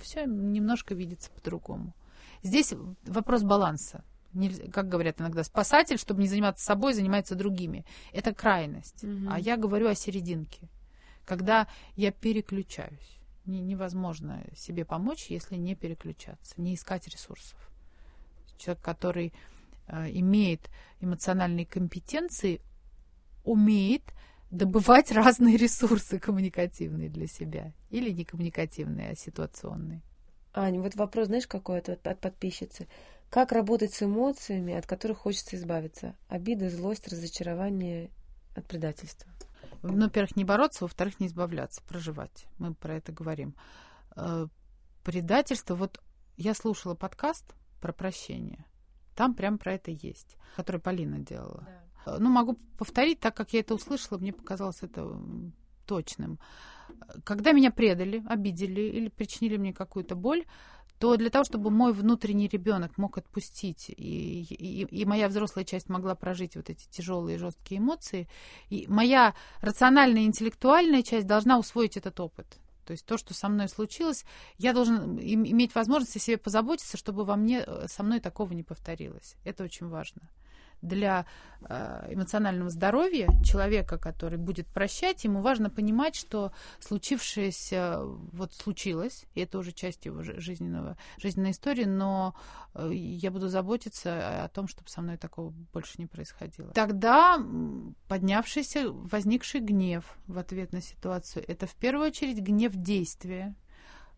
[0.00, 1.94] все немножко видится по-другому.
[2.42, 4.04] Здесь вопрос баланса.
[4.72, 7.84] Как говорят иногда, спасатель, чтобы не заниматься собой, занимается другими.
[8.12, 9.02] Это крайность.
[9.02, 9.28] Угу.
[9.30, 10.68] А я говорю о серединке.
[11.24, 11.66] Когда
[11.96, 13.18] я переключаюсь.
[13.46, 17.56] Невозможно себе помочь, если не переключаться, не искать ресурсов.
[18.58, 19.32] Человек, который
[19.86, 20.68] э, имеет
[21.00, 22.60] эмоциональные компетенции,
[23.44, 24.02] умеет
[24.50, 27.72] добывать разные ресурсы коммуникативные для себя.
[27.90, 30.02] Или не коммуникативные, а ситуационные.
[30.54, 32.88] Аня, вот вопрос, знаешь, какой-то от, от подписчицы.
[33.28, 36.14] Как работать с эмоциями, от которых хочется избавиться?
[36.28, 38.10] Обида, злость, разочарование
[38.54, 39.30] от предательства.
[39.82, 42.46] Ну, во-первых, не бороться, во-вторых, не избавляться, проживать.
[42.58, 43.54] Мы про это говорим.
[44.16, 44.46] Э,
[45.04, 46.00] предательство, вот
[46.36, 48.64] я слушала подкаст про прощение.
[49.14, 51.64] Там прям про это есть, который Полина делала.
[51.66, 51.85] Да.
[52.06, 55.20] Э, ну, могу повторить, так как я это услышала, мне показалось это
[55.86, 56.38] точным.
[57.24, 60.44] Когда меня предали, обидели или причинили мне какую-то боль,
[60.98, 65.90] то для того, чтобы мой внутренний ребенок мог отпустить, и, и, и моя взрослая часть
[65.90, 68.28] могла прожить вот эти тяжелые жесткие эмоции,
[68.70, 72.46] и моя рациональная интеллектуальная часть должна усвоить этот опыт.
[72.86, 74.24] То есть то, что со мной случилось,
[74.56, 78.62] я должен иметь возможность о себе позаботиться, чтобы во мне э, со мной такого не
[78.62, 79.34] повторилось.
[79.44, 80.22] Это очень важно
[80.82, 81.26] для
[81.62, 89.40] э, эмоционального здоровья человека, который будет прощать, ему важно понимать, что случившееся вот случилось, и
[89.40, 92.34] это уже часть его жизненного, жизненной истории, но
[92.74, 96.70] э, я буду заботиться о том, чтобы со мной такого больше не происходило.
[96.72, 97.38] Тогда
[98.08, 103.54] поднявшийся, возникший гнев в ответ на ситуацию, это в первую очередь гнев действия,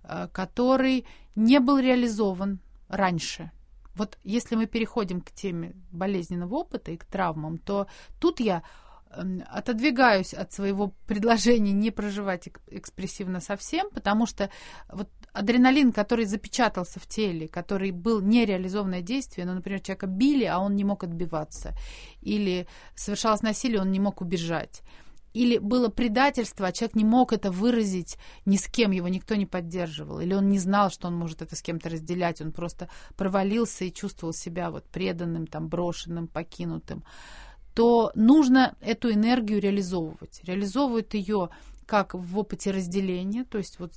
[0.02, 3.51] э, который не был реализован раньше–
[3.99, 7.89] вот если мы переходим к теме болезненного опыта и к травмам, то
[8.20, 8.62] тут я
[9.11, 14.51] эм, отодвигаюсь от своего предложения не проживать экспрессивно совсем, потому что
[14.89, 20.59] вот адреналин, который запечатался в теле, который был нереализованное действие, ну, например, человека били, а
[20.59, 21.75] он не мог отбиваться,
[22.23, 24.83] или совершалось насилие, он не мог убежать
[25.35, 29.47] или было предательство, а человек не мог это выразить ни с кем, его никто не
[29.47, 33.85] поддерживал, или он не знал, что он может это с кем-то разделять, он просто провалился
[33.85, 37.05] и чувствовал себя вот преданным, там, брошенным, покинутым,
[37.75, 40.41] то нужно эту энергию реализовывать.
[40.45, 41.51] Реализовывают ее
[41.87, 43.93] как в опыте разделения, то есть вот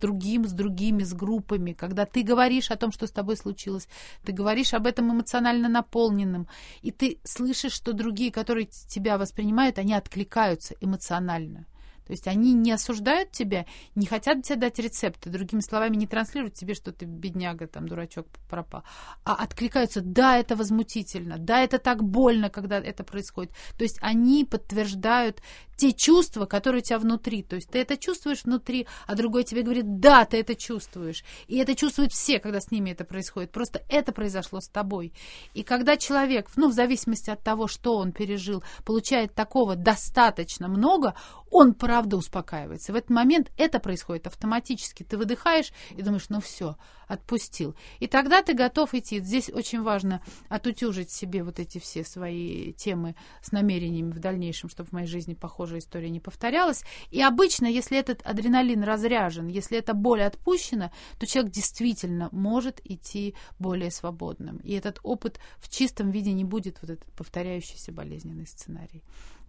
[0.00, 3.88] другим, с другими, с группами, когда ты говоришь о том, что с тобой случилось,
[4.24, 6.48] ты говоришь об этом эмоционально наполненным,
[6.82, 11.66] и ты слышишь, что другие, которые тебя воспринимают, они откликаются эмоционально.
[12.08, 16.54] То есть они не осуждают тебя, не хотят тебе дать рецепты, другими словами, не транслируют
[16.54, 18.82] тебе, что ты бедняга, там, дурачок пропал,
[19.24, 23.52] а откликаются, да, это возмутительно, да, это так больно, когда это происходит.
[23.76, 25.42] То есть они подтверждают
[25.78, 27.42] те чувства, которые у тебя внутри.
[27.42, 31.24] То есть ты это чувствуешь внутри, а другой тебе говорит, да, ты это чувствуешь.
[31.46, 33.52] И это чувствуют все, когда с ними это происходит.
[33.52, 35.12] Просто это произошло с тобой.
[35.54, 41.14] И когда человек, ну, в зависимости от того, что он пережил, получает такого достаточно много,
[41.50, 42.92] он правда успокаивается.
[42.92, 45.04] В этот момент это происходит автоматически.
[45.04, 46.76] Ты выдыхаешь и думаешь, ну все,
[47.08, 47.74] отпустил.
[47.98, 49.18] И тогда ты готов идти.
[49.20, 54.90] Здесь очень важно отутюжить себе вот эти все свои темы с намерениями в дальнейшем, чтобы
[54.90, 56.84] в моей жизни похожая история не повторялась.
[57.10, 63.34] И обычно, если этот адреналин разряжен, если эта боль отпущена, то человек действительно может идти
[63.58, 64.58] более свободным.
[64.58, 69.02] И этот опыт в чистом виде не будет вот этот повторяющийся болезненный сценарий.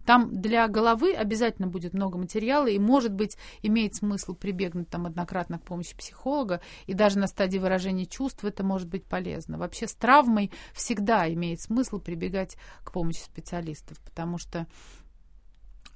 [0.04, 5.58] Там для головы обязательно будет много материала, и, может быть, имеет смысл прибегнуть там однократно
[5.58, 9.58] к помощи психолога, и даже на стадии выражения чувств это может быть полезно.
[9.58, 14.66] Вообще с травмой всегда имеет смысл прибегать к помощи специалистов, потому что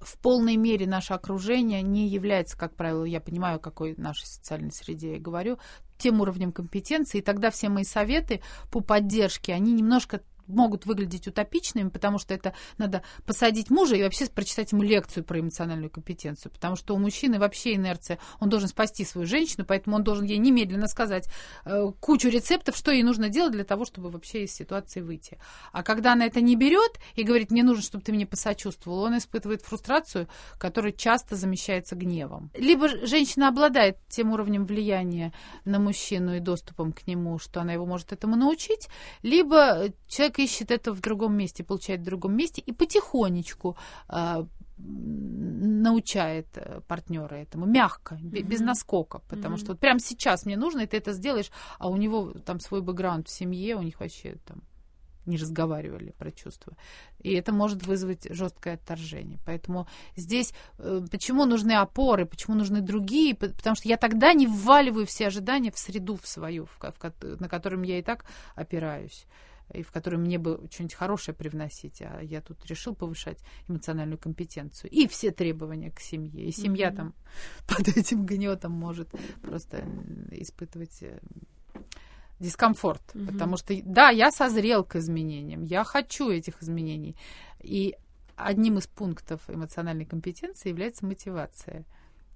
[0.00, 4.72] в полной мере наше окружение не является, как правило, я понимаю, о какой нашей социальной
[4.72, 5.58] среде я говорю,
[5.98, 11.88] тем уровнем компетенции, и тогда все мои советы по поддержке, они немножко могут выглядеть утопичными,
[11.88, 16.76] потому что это надо посадить мужа и вообще прочитать ему лекцию про эмоциональную компетенцию, потому
[16.76, 20.86] что у мужчины вообще инерция, он должен спасти свою женщину, поэтому он должен ей немедленно
[20.86, 21.28] сказать
[21.64, 25.38] э, кучу рецептов, что ей нужно делать для того, чтобы вообще из ситуации выйти.
[25.72, 29.18] А когда она это не берет и говорит, мне нужно, чтобы ты мне посочувствовал, он
[29.18, 32.50] испытывает фрустрацию, которая часто замещается гневом.
[32.54, 35.32] Либо женщина обладает тем уровнем влияния
[35.64, 38.88] на мужчину и доступом к нему, что она его может этому научить,
[39.22, 43.76] либо человек человек ищет это в другом месте, получает в другом месте и потихонечку
[44.08, 44.44] э,
[44.76, 48.42] научает э, партнера этому мягко, mm-hmm.
[48.42, 49.58] без наскока, потому mm-hmm.
[49.58, 52.80] что вот прямо сейчас мне нужно, и ты это сделаешь, а у него там свой
[52.80, 54.62] бэкграунд в семье, у них вообще там
[55.26, 56.74] не разговаривали про чувства.
[57.18, 59.38] И это может вызвать жесткое отторжение.
[59.46, 59.86] Поэтому
[60.16, 65.28] здесь э, почему нужны опоры, почему нужны другие, потому что я тогда не вваливаю все
[65.28, 69.26] ожидания в среду в свою, в, в, на котором я и так опираюсь
[69.72, 73.38] и в которой мне бы что-нибудь хорошее привносить, а я тут решил повышать
[73.68, 76.44] эмоциональную компетенцию и все требования к семье.
[76.44, 76.96] И семья mm-hmm.
[76.96, 77.14] там
[77.66, 79.08] под этим гнетом может
[79.42, 79.84] просто
[80.30, 81.20] испытывать э,
[82.38, 83.32] дискомфорт, mm-hmm.
[83.32, 87.16] потому что да, я созрел к изменениям, я хочу этих изменений,
[87.60, 87.96] и
[88.36, 91.84] одним из пунктов эмоциональной компетенции является мотивация.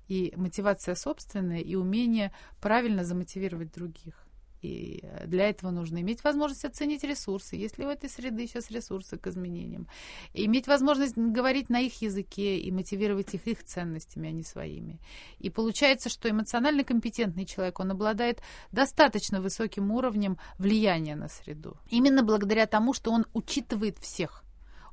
[0.06, 2.32] И мотивация собственная, и умение
[2.62, 4.27] правильно замотивировать других.
[4.62, 9.16] И для этого нужно иметь возможность оценить ресурсы, есть ли у этой среды сейчас ресурсы
[9.16, 9.88] к изменениям.
[10.34, 15.00] Иметь возможность говорить на их языке и мотивировать их их ценностями, а не своими.
[15.38, 18.40] И получается, что эмоционально компетентный человек, он обладает
[18.72, 21.76] достаточно высоким уровнем влияния на среду.
[21.90, 24.44] Именно благодаря тому, что он учитывает всех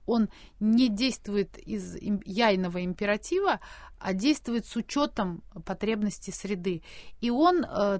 [0.06, 0.30] он
[0.60, 3.60] не действует из яйного императива,
[4.00, 6.84] а действует с учетом потребностей среды.
[7.22, 8.00] И он э,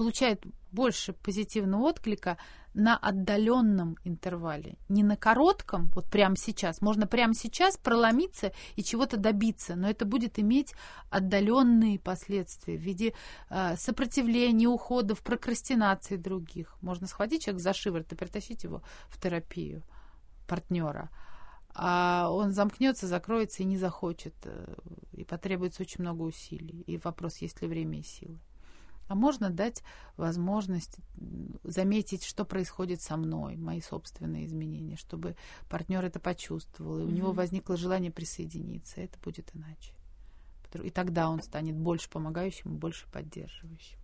[0.00, 2.38] получает больше позитивного отклика
[2.72, 6.80] на отдаленном интервале, не на коротком, вот прямо сейчас.
[6.80, 10.72] Можно прямо сейчас проломиться и чего-то добиться, но это будет иметь
[11.10, 13.12] отдаленные последствия в виде
[13.50, 16.78] э, сопротивления, уходов, прокрастинации других.
[16.80, 19.82] Можно схватить человека за шиворот и притащить его в терапию
[20.48, 21.10] партнера.
[21.74, 24.74] А он замкнется, закроется и не захочет, э,
[25.12, 26.84] и потребуется очень много усилий.
[26.86, 28.40] И вопрос, есть ли время и силы
[29.10, 29.82] а можно дать
[30.16, 30.98] возможность
[31.64, 35.34] заметить, что происходит со мной, мои собственные изменения, чтобы
[35.68, 37.12] партнер это почувствовал, и у mm-hmm.
[37.12, 39.00] него возникло желание присоединиться.
[39.00, 39.94] Это будет иначе.
[40.84, 43.98] И тогда он станет больше помогающим, больше поддерживающим.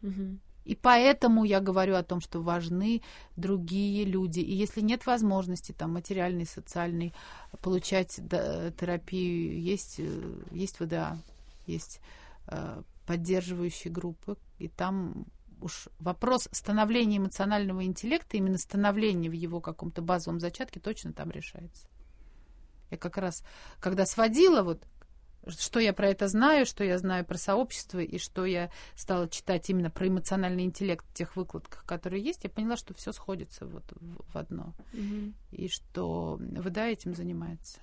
[0.00, 0.38] Mm-hmm.
[0.64, 3.02] И поэтому я говорю о том, что важны
[3.36, 4.40] другие люди.
[4.40, 7.12] И если нет возможности там материальной, социальной
[7.60, 11.18] получать терапию, есть, э, есть ВДА,
[11.66, 12.00] есть
[13.10, 15.26] поддерживающие группы, и там
[15.60, 21.88] уж вопрос становления эмоционального интеллекта, именно становления в его каком-то базовом зачатке точно там решается.
[22.88, 23.42] Я как раз,
[23.80, 24.86] когда сводила вот
[25.48, 29.68] что я про это знаю, что я знаю про сообщество и что я стала читать
[29.70, 33.90] именно про эмоциональный интеллект в тех выкладках, которые есть, я поняла, что все сходится вот
[33.90, 34.72] в, в одно.
[34.92, 35.34] Mm-hmm.
[35.50, 37.80] И что ВДА этим занимается.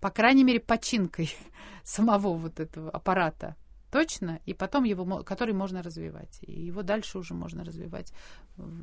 [0.00, 1.32] По крайней мере, починкой
[1.84, 3.54] самого вот этого аппарата
[3.92, 6.38] точно, и потом его, который можно развивать.
[6.40, 8.12] И его дальше уже можно развивать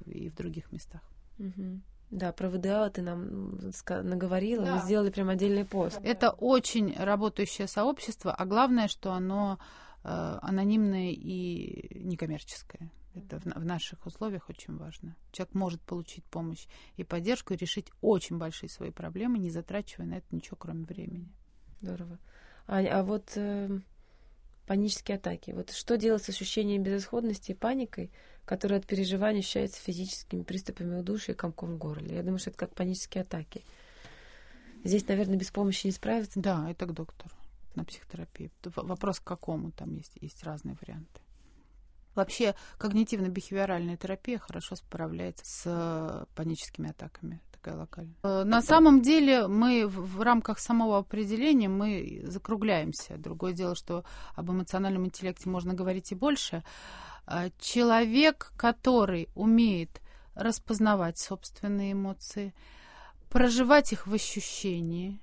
[0.06, 1.02] и в других местах.
[1.40, 1.82] Угу.
[2.12, 4.76] Да, про ВДА ты нам наговорила, да.
[4.76, 6.00] мы сделали прям отдельный пост.
[6.04, 9.60] Это очень работающее сообщество, а главное, что оно
[10.04, 12.92] э, анонимное и некоммерческое.
[13.16, 15.16] Это в, в наших условиях очень важно.
[15.32, 16.68] Человек может получить помощь
[16.98, 21.30] и поддержку и решить очень большие свои проблемы, не затрачивая на это ничего, кроме времени.
[21.82, 22.20] Здорово.
[22.68, 23.80] Аня, а вот э,
[24.70, 25.50] панические атаки.
[25.50, 28.12] Вот что делать с ощущением безысходности и паникой,
[28.46, 32.18] которые от переживания ощущаются физическими приступами удушья и комком в горле?
[32.18, 33.66] Я думаю, что это как панические атаки.
[34.84, 36.40] Здесь, наверное, без помощи не справиться.
[36.40, 37.34] Да, это к доктору
[37.74, 38.52] на психотерапии.
[38.64, 41.20] Вопрос к какому, там есть, есть разные варианты.
[42.14, 48.16] Вообще когнитивно-бихевиоральная терапия хорошо справляется с паническими атаками такая локальная.
[48.24, 53.18] Э, на самом деле мы в рамках самого определения мы закругляемся.
[53.18, 54.04] Другое дело, что
[54.36, 56.64] об эмоциональном интеллекте можно говорить и больше.
[57.28, 60.02] Э, человек, который умеет
[60.36, 62.54] распознавать собственные эмоции,
[63.30, 65.22] проживать их в ощущении,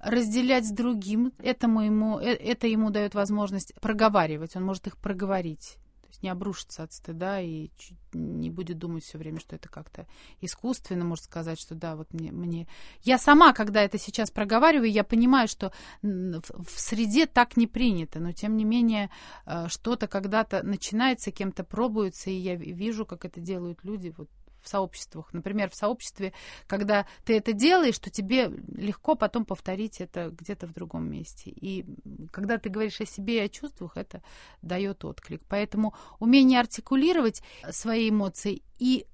[0.00, 5.78] разделять с другим, этому ему, э, это ему дает возможность проговаривать, он может их проговорить
[6.22, 7.70] не обрушится от стыда и
[8.12, 10.06] не будет думать все время, что это как-то
[10.40, 12.68] искусственно, может сказать, что да, вот мне, мне...
[13.02, 15.72] Я сама, когда это сейчас проговариваю, я понимаю, что
[16.02, 19.10] в среде так не принято, но тем не менее
[19.46, 24.28] э, что-то когда-то начинается, кем-то пробуется, и я вижу, как это делают люди, вот
[24.62, 25.32] в сообществах.
[25.32, 26.32] Например, в сообществе,
[26.66, 31.50] когда ты это делаешь, то тебе легко потом повторить это где-то в другом месте.
[31.50, 31.84] И
[32.30, 34.22] когда ты говоришь о себе и о чувствах, это
[34.62, 35.42] дает отклик.
[35.48, 39.06] Поэтому умение артикулировать свои эмоции и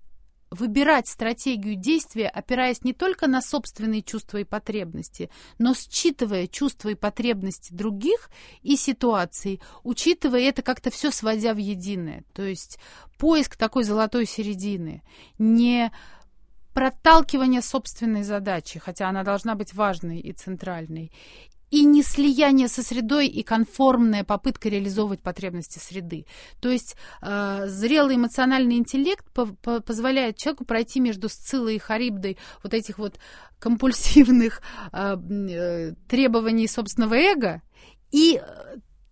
[0.50, 6.94] выбирать стратегию действия, опираясь не только на собственные чувства и потребности, но считывая чувства и
[6.94, 8.30] потребности других
[8.62, 12.24] и ситуаций, учитывая это как-то все сводя в единое.
[12.32, 12.78] То есть
[13.18, 15.02] поиск такой золотой середины,
[15.38, 15.92] не
[16.72, 21.10] проталкивание собственной задачи, хотя она должна быть важной и центральной,
[21.70, 26.26] и не слияние со средой и конформная попытка реализовывать потребности среды.
[26.60, 32.38] То есть э, зрелый эмоциональный интеллект по по позволяет человеку пройти между Сциллой и Харибдой
[32.62, 33.18] вот этих вот
[33.58, 34.62] компульсивных
[34.92, 37.62] э, э, требований собственного эго
[38.10, 38.40] и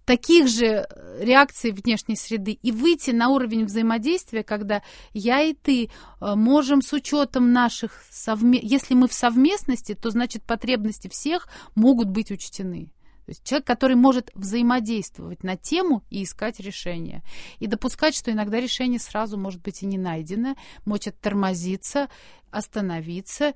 [0.07, 5.91] таких же э, реакций внешней среды и выйти на уровень взаимодействия, когда я и ты
[6.21, 8.61] э, можем с учетом наших совме...
[8.63, 12.93] если мы в совместности, то значит потребности всех могут быть учтены.
[13.27, 17.25] То есть человек, который может взаимодействовать на тему и искать решение.
[17.59, 20.55] И допускать, что иногда решение сразу может быть и не найдено,
[20.85, 22.09] может тормозиться,
[22.53, 23.55] остановиться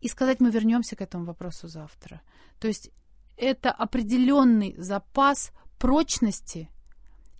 [0.00, 2.22] и сказать, мы вернемся к этому вопросу завтра.
[2.58, 2.90] То есть
[3.36, 6.70] это определенный запас прочности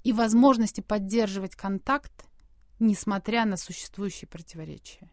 [0.03, 2.25] и возможности поддерживать контакт,
[2.81, 5.13] несмотря на существующие противоречия.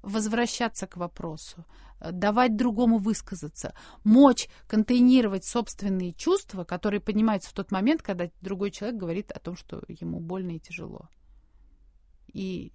[0.00, 1.64] Возвращаться к вопросу,
[2.00, 8.98] давать другому высказаться, мочь контейнировать собственные чувства, которые поднимаются в тот момент, когда другой человек
[8.98, 11.08] говорит о том, что ему больно и тяжело.
[12.32, 12.72] И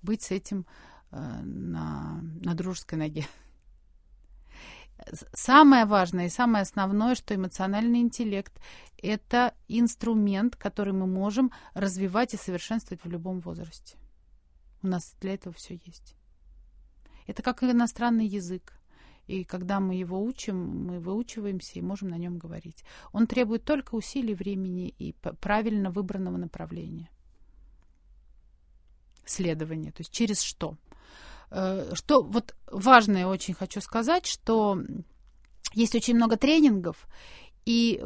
[0.00, 0.66] быть с этим
[1.10, 3.26] э, на, на дружеской ноге.
[5.32, 8.52] Самое важное и самое основное, что эмоциональный интеллект–
[9.02, 13.96] это инструмент, который мы можем развивать и совершенствовать в любом возрасте.
[14.82, 16.16] У нас для этого все есть.
[17.26, 18.74] Это как иностранный язык.
[19.26, 20.56] И когда мы его учим,
[20.86, 22.84] мы выучиваемся и можем на нем говорить.
[23.12, 27.08] Он требует только усилий, времени и правильно выбранного направления.
[29.24, 29.92] Следование.
[29.92, 30.76] То есть через что?
[31.54, 34.78] Э, что вот важное очень хочу сказать, что
[35.74, 37.06] есть очень много тренингов,
[37.66, 38.02] и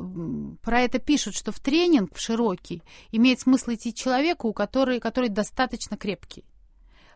[0.62, 2.82] про это пишут, что в тренинг, в широкий,
[3.12, 6.44] имеет смысл идти человеку, который, который достаточно крепкий.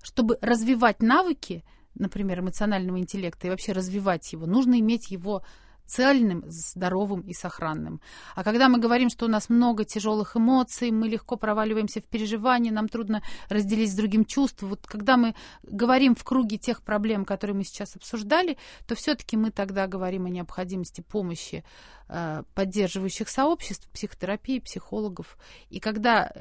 [0.02, 5.42] Чтобы развивать навыки, например, эмоционального интеллекта и вообще развивать его, нужно иметь его
[5.90, 8.00] цельным, здоровым и сохранным.
[8.36, 12.72] А когда мы говорим, что у нас много тяжелых эмоций, мы легко проваливаемся в переживания,
[12.72, 14.68] нам трудно разделить с другим чувства.
[14.68, 18.56] Вот когда мы говорим в круге тех проблем, которые мы сейчас обсуждали,
[18.86, 21.64] то все-таки мы тогда говорим о необходимости помощи
[22.08, 25.36] э, поддерживающих сообществ, психотерапии, психологов.
[25.70, 26.32] И когда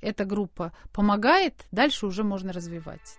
[0.00, 3.18] эта группа помогает, дальше уже можно развивать.